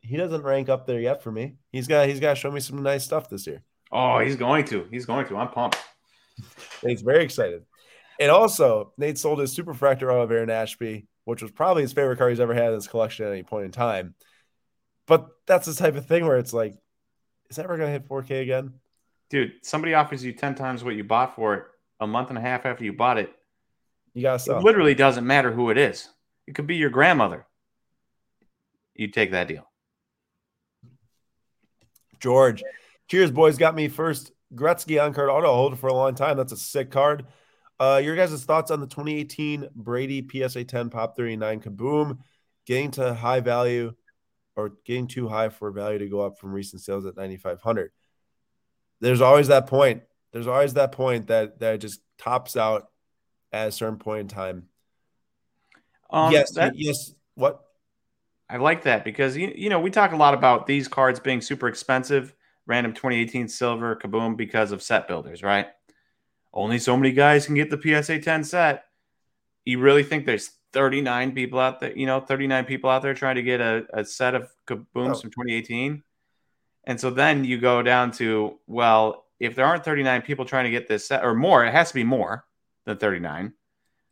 [0.00, 1.56] he doesn't rank up there yet for me.
[1.70, 3.62] He's got he's got to show me some nice stuff this year.
[3.90, 4.86] Oh, he's going to.
[4.90, 5.36] He's going to.
[5.36, 5.78] I'm pumped.
[6.86, 7.62] He's very excited.
[8.20, 12.18] And also, Nate sold his Super Superfractor of Aaron Ashby, which was probably his favorite
[12.18, 14.14] car he's ever had in his collection at any point in time.
[15.06, 16.74] But that's the type of thing where it's like,
[17.50, 18.74] is that ever going to hit 4K again?
[19.30, 21.64] Dude, somebody offers you 10 times what you bought for it
[22.00, 23.32] a month and a half after you bought it.
[24.14, 24.58] You got to sell.
[24.58, 26.08] It literally doesn't matter who it is.
[26.46, 27.46] It could be your grandmother.
[28.94, 29.66] You take that deal.
[32.20, 32.62] George,
[33.08, 33.56] cheers, boys.
[33.56, 35.72] Got me first Gretzky on card auto.
[35.72, 36.36] It for a long time.
[36.36, 37.26] That's a sick card.
[37.80, 42.18] Uh, your guys' thoughts on the 2018 Brady PSA 10 Pop 39 Kaboom?
[42.64, 43.94] Getting to high value
[44.54, 47.90] or getting too high for value to go up from recent sales at 9500
[49.02, 50.02] there's always that point.
[50.32, 52.88] There's always that point that that just tops out
[53.52, 54.68] at a certain point in time.
[56.08, 57.60] Um, yes yes what?
[58.48, 61.40] I like that because you, you know we talk a lot about these cards being
[61.40, 62.32] super expensive,
[62.66, 65.66] random 2018 silver kaboom because of set builders, right?
[66.52, 68.84] Only so many guys can get the PSA 10 set.
[69.64, 73.36] You really think there's 39 people out there, you know, 39 people out there trying
[73.36, 75.20] to get a, a set of kabooms Oh.
[75.20, 76.02] from 2018?
[76.84, 80.70] And so then you go down to, well, if there aren't 39 people trying to
[80.70, 82.44] get this set or more, it has to be more
[82.86, 83.52] than 39.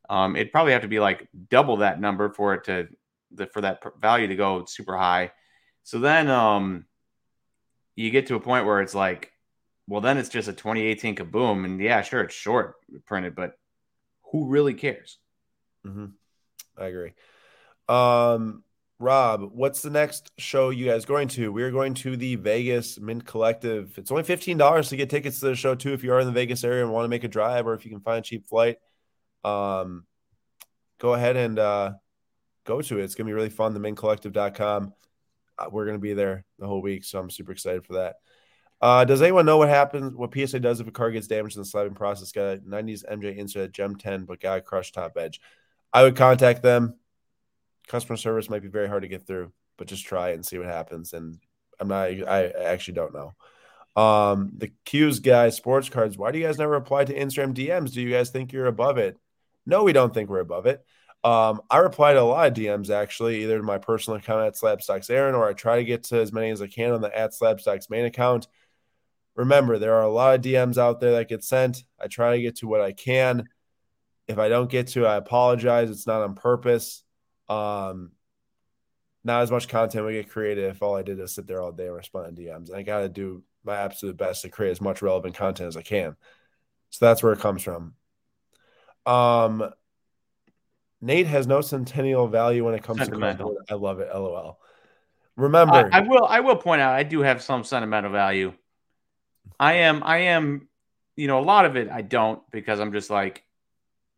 [0.09, 2.89] Um, it'd probably have to be like double that number for it to
[3.33, 5.33] the, for that value to go super high.
[5.83, 6.85] So then um
[7.97, 9.33] you get to a point where it's like,
[9.91, 12.77] well, then it's just a 2018 kaboom, and yeah, sure, it's short
[13.07, 13.55] printed, but
[14.31, 15.19] who really cares?
[15.85, 16.07] hmm
[16.79, 17.13] I agree.
[17.89, 18.63] Um,
[19.01, 21.51] Rob, what's the next show you guys going to?
[21.51, 23.93] We're going to the Vegas Mint Collective.
[23.99, 25.93] It's only fifteen dollars to get tickets to the show too.
[25.93, 27.85] If you are in the Vegas area and want to make a drive, or if
[27.85, 28.77] you can find a cheap flight,
[29.43, 30.07] um,
[30.99, 31.93] go ahead and uh,
[32.65, 33.03] go to it.
[33.03, 33.75] It's gonna be really fun.
[33.75, 34.95] The mintcollective.com.
[35.59, 38.17] Uh, we're gonna be there the whole week, so I'm super excited for that.
[38.81, 40.15] Uh, does anyone know what happens?
[40.15, 42.33] What PSA does if a card gets damaged in the slabbing process?
[42.33, 45.41] Got a 90s MJ insert at Gem 10, but got crushed top edge.
[45.93, 46.95] I would contact them.
[47.89, 50.69] Customer service might be very hard to get through, but just try and see what
[50.69, 51.13] happens.
[51.13, 51.39] And
[51.79, 53.35] I'm not, I actually don't know.
[54.01, 56.17] Um, the Q's guys, sports cards.
[56.17, 57.93] Why do you guys never reply to Instagram DMs?
[57.93, 59.19] Do you guys think you're above it?
[59.67, 60.85] No, we don't think we're above it.
[61.23, 64.55] Um, I reply to a lot of DMs actually, either to my personal account at
[64.55, 67.17] Slabstox Aaron, or I try to get to as many as I can on the
[67.17, 68.47] at Slabstox main account.
[69.41, 71.85] Remember, there are a lot of DMs out there that get sent.
[71.99, 73.49] I try to get to what I can.
[74.29, 75.89] If I don't get to, I apologize.
[75.89, 77.03] It's not on purpose.
[77.49, 78.13] Um,
[79.25, 81.73] not as much content we get created if all I did is sit there all
[81.73, 82.69] day and respond to DMs.
[82.69, 85.77] And I got to do my absolute best to create as much relevant content as
[85.79, 86.17] I can.
[86.91, 87.95] So that's where it comes from.
[89.07, 89.71] Um,
[91.01, 93.57] Nate has no centennial value when it comes to.
[93.71, 94.11] I love it.
[94.15, 94.61] LOL.
[95.37, 96.27] Remember, I, I will.
[96.27, 96.95] I will point out.
[96.95, 98.53] I do have some sentimental value.
[99.59, 100.03] I am.
[100.05, 100.69] I am.
[101.17, 103.45] You know, a lot of it I don't because I'm just like,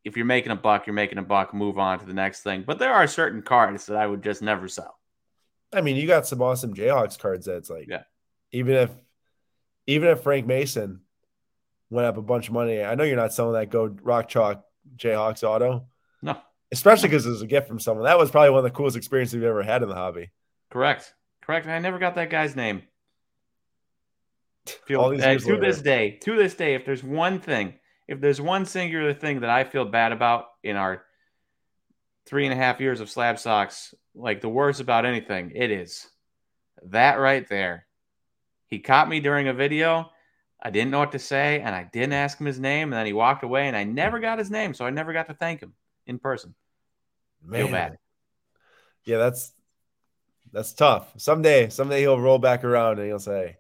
[0.05, 1.53] if you're making a buck, you're making a buck.
[1.55, 2.65] Move on to the next thing.
[2.67, 4.99] But there are certain cards that I would just never sell.
[5.73, 8.03] I mean, you got some awesome Jayhawks cards that's like, Yeah.
[8.53, 8.91] even if,
[9.87, 11.01] even if Frank Mason
[11.91, 14.65] went up a bunch of money, I know you're not selling that Go Rock Chalk
[14.97, 15.87] Jayhawks auto,
[16.21, 16.37] No,
[16.71, 18.05] especially because it was a gift from someone.
[18.05, 20.31] That was probably one of the coolest experiences we've ever had in the hobby.
[20.71, 21.67] correct, correct.
[21.67, 22.83] I never got that guy's name.
[24.87, 25.65] Feel, All these years to later.
[25.67, 27.75] this day, to this day, if there's one thing,
[28.07, 31.05] if there's one singular thing that I feel bad about in our
[32.27, 36.07] three and a half years of Slabstox, like the worst about anything, it is
[36.85, 37.87] that right there.
[38.67, 40.11] He caught me during a video.
[40.63, 43.07] I didn't know what to say, and I didn't ask him his name, and then
[43.07, 45.61] he walked away, and I never got his name, so I never got to thank
[45.61, 45.75] him
[46.07, 46.55] in person.
[47.51, 47.99] Feel bad.
[49.05, 49.53] Yeah, that's
[50.53, 51.13] that's tough.
[51.17, 53.57] Someday, someday he'll roll back around and he'll say,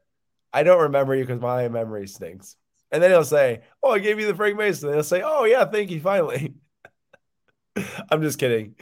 [0.52, 2.56] "I don't remember you because my memory stinks."
[2.90, 5.44] And then he'll say, "Oh, I gave you the Frank Mason." And he'll say, "Oh
[5.44, 6.54] yeah, thank you." Finally,
[8.10, 8.74] I'm just kidding.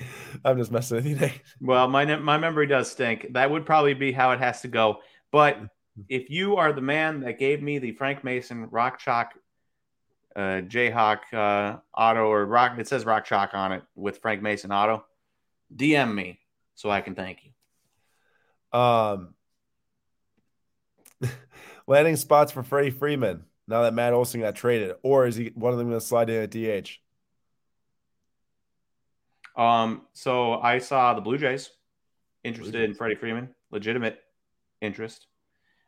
[0.45, 1.43] I'm just messing with you, Nate.
[1.61, 3.33] Well, my my memory does stink.
[3.33, 4.99] That would probably be how it has to go.
[5.31, 5.59] But
[6.09, 9.33] if you are the man that gave me the Frank Mason Rock Chalk
[10.37, 14.73] uh, Jayhawk uh, auto or Rock, it says Rock Chalk on it with Frank Mason
[14.73, 15.05] auto,
[15.75, 16.41] DM me
[16.75, 18.79] so I can thank you.
[18.79, 19.35] Um,
[21.91, 25.73] landing spots for Freddie Freeman now that Matt Olson got traded, or is he one
[25.73, 26.99] of them going to slide in at DH?
[29.61, 31.69] Um, so I saw the Blue Jays
[32.45, 34.21] interested Blue in Freddie Freeman, legitimate
[34.81, 35.27] interest.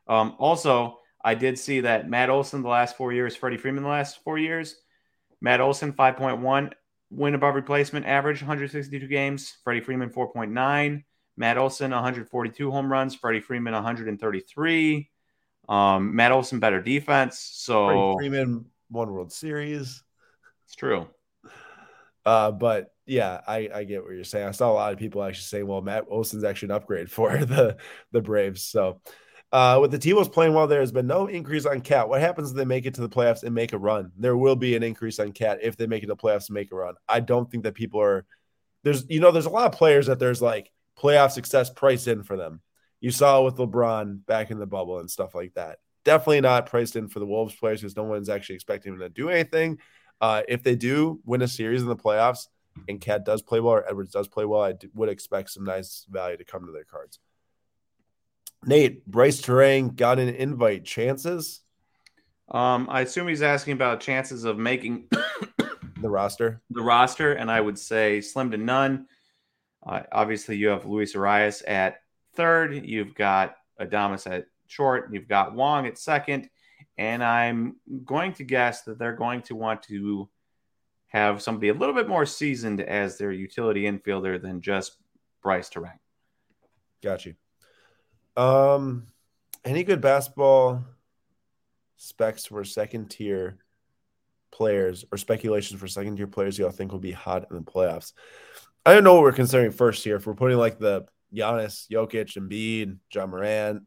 [0.09, 3.89] Um, also, I did see that Matt Olson the last four years, Freddie Freeman the
[3.89, 4.77] last four years.
[5.41, 6.73] Matt Olson 5.1
[7.11, 9.57] win above replacement average, 162 games.
[9.63, 11.05] Freddie Freeman 4.9.
[11.37, 13.15] Matt Olson 142 home runs.
[13.15, 15.12] Freddie Freeman 133.
[15.69, 20.03] Um, Matt Olson better defense, so Freeman won World Series.
[20.67, 21.09] it's true.
[22.25, 24.47] Uh, but yeah, I, I get what you're saying.
[24.47, 27.45] I saw a lot of people actually saying, well, Matt Olson's actually an upgrade for
[27.45, 27.77] the
[28.13, 28.63] the Braves.
[28.63, 29.01] So
[29.53, 32.09] uh, with the T-Wolves playing well, there has been no increase on Cat.
[32.09, 34.11] What happens if they make it to the playoffs and make a run?
[34.17, 36.55] There will be an increase on Cat if they make it to the playoffs and
[36.55, 36.95] make a run.
[37.09, 38.25] I don't think that people are
[38.83, 42.23] there's you know there's a lot of players that there's like playoff success price in
[42.23, 42.61] for them.
[43.03, 45.81] You saw it with LeBron back in the bubble and stuff like that.
[46.05, 49.09] Definitely not priced in for the Wolves players because no one's actually expecting them to
[49.09, 49.79] do anything.
[50.21, 52.47] Uh, if they do win a series in the playoffs
[52.89, 55.65] and Cat does play well or Edwards does play well, I d- would expect some
[55.65, 57.19] nice value to come to their cards.
[58.65, 60.85] Nate, Brice Turang got an invite.
[60.85, 61.63] Chances?
[62.53, 65.09] Um, I assume he's asking about chances of making
[66.01, 66.63] the roster.
[66.71, 69.09] The roster, and I would say slim to none.
[69.85, 72.02] Uh, obviously, you have Luis Urías at
[72.35, 72.87] third.
[72.87, 75.11] You've got Adames at short.
[75.13, 76.49] You've got Wong at second.
[76.99, 80.29] And I'm going to guess that they're going to want to
[81.09, 84.97] have somebody a little bit more seasoned as their utility infielder than just
[85.43, 85.99] Brice Turang.
[87.03, 87.35] Got you.
[88.37, 89.07] Um,
[89.65, 90.85] any good basketball
[91.97, 93.59] specs for second tier
[94.51, 98.13] players or speculations for second tier players y'all think will be hot in the playoffs?
[98.85, 100.17] I don't know what we're considering first here.
[100.17, 103.83] If we're putting like the Giannis, Jokic, Embiid, Ja Morant.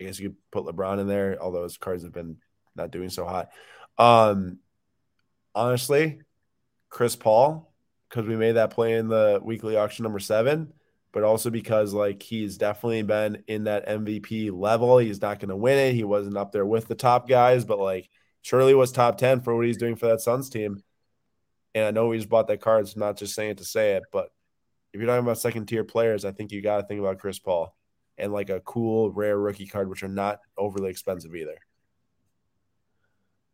[0.00, 2.36] I guess you could put LeBron in there, although his cards have been
[2.74, 3.48] not doing so hot.
[3.98, 4.58] Um,
[5.54, 6.20] honestly,
[6.90, 7.72] Chris Paul,
[8.08, 10.72] because we made that play in the weekly auction number seven,
[11.12, 14.98] but also because like he's definitely been in that MVP level.
[14.98, 15.94] He's not going to win it.
[15.94, 18.08] He wasn't up there with the top guys, but like
[18.42, 20.82] surely was top 10 for what he's doing for that Suns team.
[21.74, 22.86] And I know he's bought that card.
[22.86, 24.28] So not just saying it to say it, but
[24.96, 27.38] if you're talking about second tier players, I think you got to think about Chris
[27.38, 27.76] Paul
[28.16, 31.58] and like a cool, rare rookie card, which are not overly expensive either.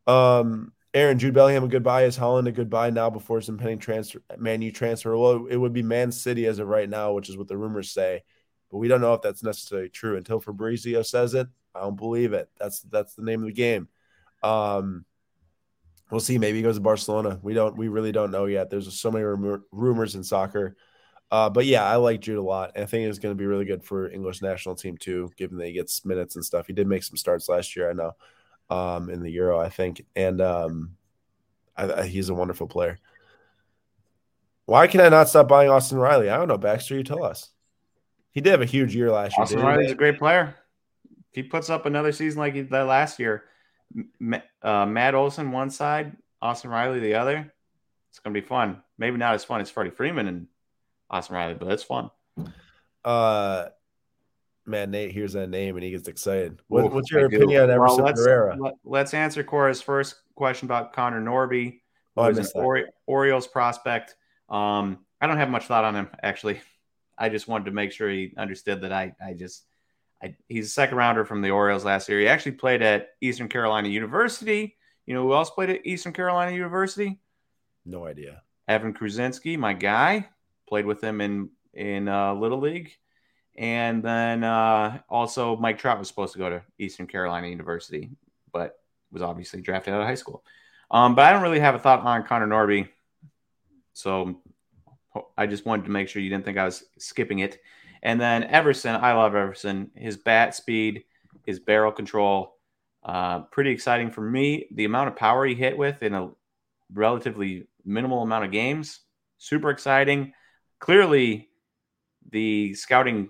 [0.07, 2.05] Um, Aaron Jude Bellingham a good buy.
[2.05, 5.17] Is Haaland a good buy now before his impending transfer, Man U transfer?
[5.17, 7.91] Well, it would be Man City as of right now, which is what the rumors
[7.91, 8.23] say,
[8.71, 11.49] but we don't know if that's necessarily true until Fabrizio says it.
[11.75, 12.51] I don't believe it.
[12.57, 13.89] That's that's the name of the game.
[14.45, 15.07] Um,
[16.09, 16.39] we'll see.
[16.39, 17.41] Maybe he goes to Barcelona.
[17.43, 17.77] We don't.
[17.77, 18.71] We really don't know yet.
[18.71, 20.77] There's so many rumor, rumors in soccer.
[21.33, 22.73] Uh, but yeah, I like Jude a lot.
[22.77, 25.67] I think it's going to be really good for English national team too, given that
[25.67, 26.67] he gets minutes and stuff.
[26.67, 28.13] He did make some starts last year, I know,
[28.69, 30.91] um, in the Euro, I think, and um,
[31.75, 32.99] I, I, he's a wonderful player.
[34.67, 36.29] Why can I not stop buying Austin Riley?
[36.29, 36.97] I don't know, Baxter.
[36.97, 37.49] You tell us.
[38.31, 39.67] He did have a huge year last Austin year.
[39.67, 40.55] Austin Riley's a great player.
[41.31, 43.45] If he puts up another season like he did last year,
[44.63, 47.51] uh, Matt Olson one side, Austin Riley the other.
[48.11, 48.83] It's going to be fun.
[48.99, 50.47] Maybe not as fun as Freddie Freeman and
[51.13, 52.11] Austin Riley, but it's fun.
[53.05, 53.67] Uh,
[54.67, 56.61] man, Nate hears that name and he gets excited.
[56.69, 58.57] What, what's your opinion on Everson well, let's, Pereira?
[58.85, 61.81] Let, us answer Cora's first question about Connor Norby,
[62.17, 64.17] oh, is an Ori- Orioles prospect.
[64.49, 66.61] Um, I don't have much thought on him actually.
[67.19, 69.65] I just wanted to make sure he understood that I, I just,
[70.23, 72.21] I, he's a second rounder from the Orioles last year.
[72.21, 74.77] He actually played at Eastern Carolina University.
[75.05, 77.21] You know who else played at Eastern Carolina University?
[77.85, 78.43] No idea.
[78.69, 80.29] Evan Kruczynski, my guy
[80.73, 82.97] played with him in in uh, Little League,
[83.59, 88.09] and then uh, also Mike Trout was supposed to go to Eastern Carolina University,
[88.55, 88.77] but
[89.11, 90.43] was obviously drafted out of high school.
[90.91, 92.89] Um, but I don't really have a thought on Connor Norby,
[93.93, 94.41] so
[95.37, 97.61] I just wanted to make sure you didn't think I was skipping it.
[98.03, 99.91] And then Everson, I love Everson.
[99.95, 101.05] His bat speed,
[101.45, 102.57] his barrel control,
[103.05, 104.69] uh, pretty exciting for me.
[104.73, 106.31] The amount of power he hit with in a
[106.95, 109.01] relatively minimal amount of games,
[109.37, 110.33] super exciting
[110.83, 111.49] clearly
[112.33, 113.29] the scouting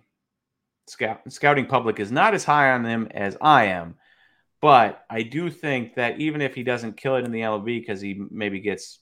[0.89, 3.97] scout, scouting public is not as high on them as I am.
[4.63, 8.01] But I do think that even if he doesn't kill it in the MLB because
[8.01, 9.01] he maybe gets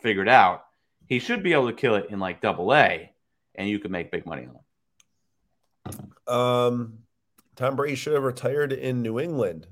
[0.00, 0.64] figured out,
[1.06, 3.12] he should be able to kill it in like double A
[3.54, 6.34] and you could make big money on him.
[6.34, 6.98] Um,
[7.54, 9.68] Tom Brady should have retired in New England.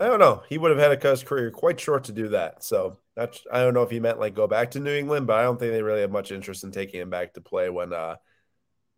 [0.00, 0.42] I don't know.
[0.48, 2.62] He would have had a career quite short to do that.
[2.62, 5.38] So that's I don't know if he meant like go back to New England, but
[5.38, 7.92] I don't think they really have much interest in taking him back to play when
[7.92, 8.16] uh,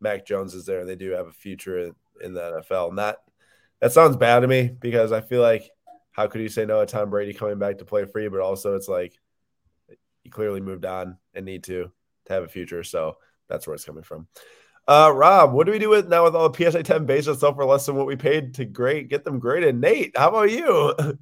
[0.01, 2.91] Mac Jones is there and they do have a future in, in the NFL.
[2.91, 3.19] And that
[3.81, 5.71] that sounds bad to me because I feel like
[6.13, 8.29] how could you say no to Tom Brady coming back to play free?
[8.29, 9.15] But also it's like
[10.23, 11.91] he clearly moved on and need to
[12.27, 12.85] to have a future.
[12.85, 13.17] So
[13.49, 14.29] that's where it's coming from.
[14.89, 17.55] Uh, Rob, what do we do with now with all the PSA 10 base stuff
[17.55, 19.77] for less than what we paid to grade get them graded?
[19.77, 21.19] Nate, how about you?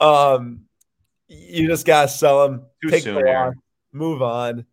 [0.00, 0.62] um,
[1.28, 3.54] you just gotta sell them, Too take soon,
[3.92, 4.64] move on,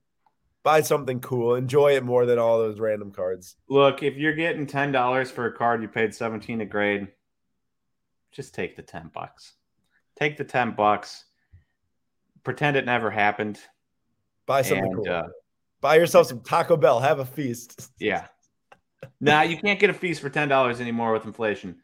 [0.63, 3.55] buy something cool, enjoy it more than all those random cards.
[3.67, 7.07] Look, if you're getting ten dollars for a card you paid 17 a grade,
[8.33, 9.53] just take the 10 bucks.
[10.15, 11.25] Take the 10 bucks.
[12.43, 13.59] Pretend it never happened.
[14.45, 15.13] Buy something and, cool.
[15.13, 15.27] Uh,
[15.83, 17.01] Buy yourself some Taco Bell.
[17.01, 17.91] Have a feast.
[17.99, 18.27] Yeah.
[19.19, 21.75] nah, you can't get a feast for ten dollars anymore with inflation.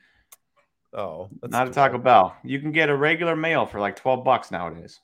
[0.93, 2.35] Oh, not a Taco Bell.
[2.43, 4.99] You can get a regular meal for like twelve bucks nowadays.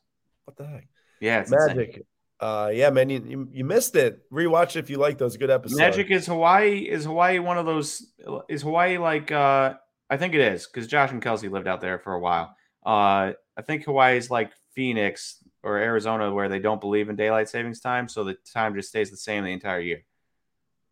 [0.46, 0.88] What the heck?
[1.20, 1.90] Yeah, it's magic.
[1.90, 2.04] Insane.
[2.40, 4.20] Uh, yeah, man, you, you, missed it.
[4.32, 5.80] Rewatch it if you like those good episodes.
[5.80, 6.80] Magic is Hawaii.
[6.80, 8.06] Is Hawaii one of those?
[8.50, 9.32] Is Hawaii like?
[9.32, 9.76] uh
[10.10, 12.56] I think it is because Josh and Kelsey lived out there for a while.
[12.86, 17.50] Uh, I think Hawaii is like Phoenix or Arizona where they don't believe in daylight
[17.50, 20.06] savings time, so the time just stays the same the entire year.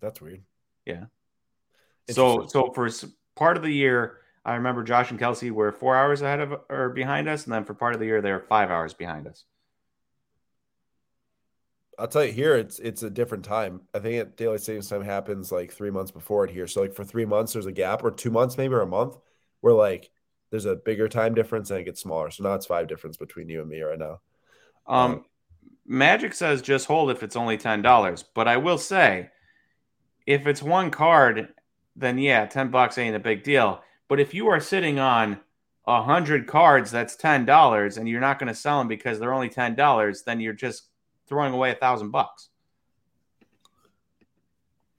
[0.01, 0.41] That's weird.
[0.85, 1.05] Yeah.
[2.09, 2.89] So, so for
[3.35, 6.89] part of the year, I remember Josh and Kelsey were four hours ahead of or
[6.89, 9.45] behind us, and then for part of the year, they were five hours behind us.
[11.99, 13.81] I'll tell you here, it's it's a different time.
[13.93, 16.65] I think at daylight savings time happens like three months before it here.
[16.65, 19.17] So like for three months, there's a gap, or two months maybe, or a month,
[19.61, 20.09] where like
[20.49, 22.31] there's a bigger time difference and it gets smaller.
[22.31, 24.19] So now it's five difference between you and me right now.
[24.87, 25.25] Um,
[25.85, 29.29] Magic says just hold if it's only ten dollars, but I will say,
[30.25, 31.49] if it's one card,
[31.95, 33.81] then yeah, ten bucks ain't a big deal.
[34.07, 35.39] But if you are sitting on
[35.85, 39.33] a hundred cards, that's ten dollars, and you're not going to sell them because they're
[39.33, 40.89] only ten dollars, then you're just
[41.27, 42.49] throwing away a thousand bucks.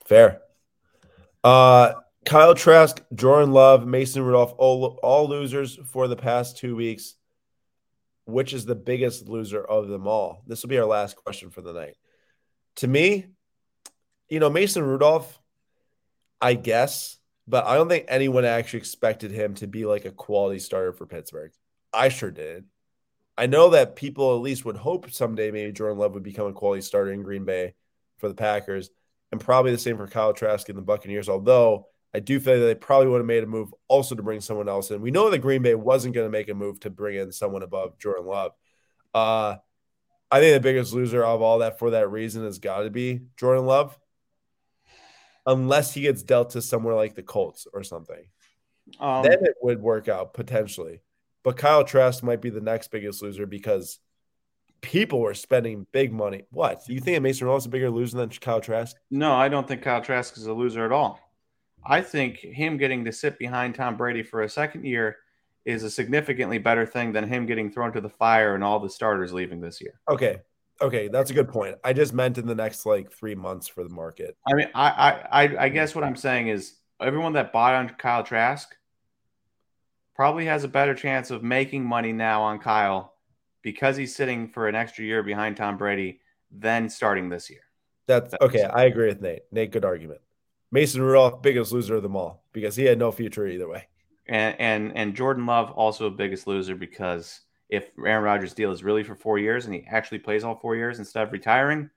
[0.05, 0.40] Fair.
[1.43, 1.94] Uh,
[2.24, 7.16] Kyle Trask, Jordan Love, Mason Rudolph, all, all losers for the past two weeks.
[8.27, 10.43] Which is the biggest loser of them all?
[10.47, 11.97] This will be our last question for the night.
[12.77, 13.27] To me,
[14.29, 15.41] you know, Mason Rudolph,
[16.41, 20.59] I guess, but I don't think anyone actually expected him to be like a quality
[20.59, 21.53] starter for Pittsburgh.
[21.93, 22.65] I sure did.
[23.37, 26.53] I know that people at least would hope someday maybe Jordan Love would become a
[26.53, 27.75] quality starter in Green Bay
[28.19, 28.91] for the Packers,
[29.33, 31.29] and probably the same for Kyle Trask and the Buccaneers.
[31.29, 34.41] Although I do feel that they probably would have made a move also to bring
[34.41, 35.01] someone else in.
[35.01, 37.65] We know that Green Bay wasn't going to make a move to bring in someone
[37.65, 38.53] above Jordan Love.
[39.12, 39.57] Uh,
[40.31, 43.23] I think the biggest loser of all that for that reason has got to be
[43.36, 43.99] Jordan Love,
[45.45, 48.24] unless he gets dealt to somewhere like the Colts or something.
[49.01, 51.01] Um, then it would work out potentially.
[51.43, 53.99] But Kyle Trask might be the next biggest loser because
[54.81, 56.45] people were spending big money.
[56.51, 56.85] What?
[56.86, 58.97] Do you think Mason Rudolph is a bigger loser than Kyle Trask?
[59.11, 61.20] No, I don't think Kyle Trask is a loser at all.
[61.86, 65.16] I think him getting to sit behind Tom Brady for a second year
[65.65, 68.90] is a significantly better thing than him getting thrown to the fire and all the
[68.90, 70.01] starters leaving this year.
[70.09, 70.40] Okay.
[70.82, 71.77] Okay, that's a good point.
[71.85, 74.36] I just meant in the next like three months for the market.
[74.47, 78.24] I mean, I I I guess what I'm saying is everyone that bought on Kyle
[78.24, 78.74] Trask
[80.16, 83.15] probably has a better chance of making money now on Kyle
[83.62, 86.20] because he's sitting for an extra year behind Tom Brady
[86.51, 87.61] than starting this year.
[88.06, 88.65] That's okay.
[88.65, 89.43] I agree with Nate.
[89.52, 90.20] Nate, good argument.
[90.75, 93.87] Mason Rudolph, biggest loser of them all because he had no future either way.
[94.27, 98.83] And and and Jordan Love also a biggest loser because if Aaron Rodgers' deal is
[98.83, 101.91] really for four years and he actually plays all four years instead of retiring,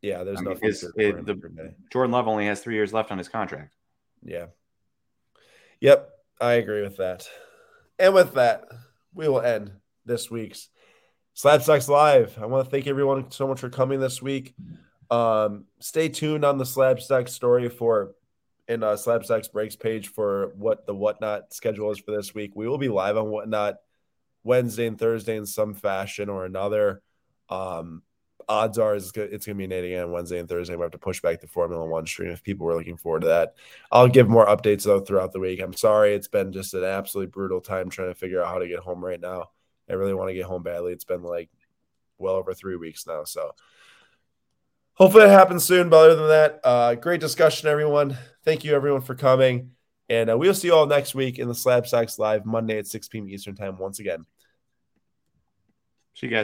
[0.00, 0.92] yeah, there's I no mean, future.
[0.96, 3.74] It, the, Jordan Love only has three years left on his contract.
[4.22, 4.46] Yeah.
[5.80, 6.08] Yep.
[6.40, 7.28] I agree with that.
[7.98, 8.62] And with that,
[9.12, 9.72] we will end
[10.06, 10.68] this week's
[11.34, 12.38] Slabstox Live.
[12.40, 14.54] I want to thank everyone so much for coming this week.
[15.10, 18.14] Um, stay tuned on the Slabstox story for
[18.68, 22.52] in uh, Slabstox breaks page for what the whatnot schedule is for this week.
[22.54, 23.76] We will be live on whatnot
[24.42, 27.02] Wednesday and Thursday in some fashion or another.
[27.48, 28.02] Um,
[28.48, 30.10] odds are it's going to be an 8 a.m.
[30.10, 30.76] Wednesday and Thursday.
[30.76, 33.28] We have to push back the Formula One stream if people were looking forward to
[33.28, 33.54] that.
[33.90, 35.60] I'll give more updates though throughout the week.
[35.60, 38.68] I'm sorry it's been just an absolutely brutal time trying to figure out how to
[38.68, 39.50] get home right now.
[39.88, 40.92] I really want to get home badly.
[40.92, 41.50] It's been like
[42.18, 43.24] well over three weeks now.
[43.24, 43.52] So
[44.94, 45.88] hopefully it happens soon.
[45.88, 48.16] But other than that, uh, great discussion, everyone.
[48.44, 49.72] Thank you, everyone, for coming.
[50.08, 53.08] And uh, we'll see you all next week in the Slabstox Live Monday at 6
[53.08, 53.28] p.m.
[53.28, 54.26] Eastern Time once again.
[56.14, 56.42] See you guys.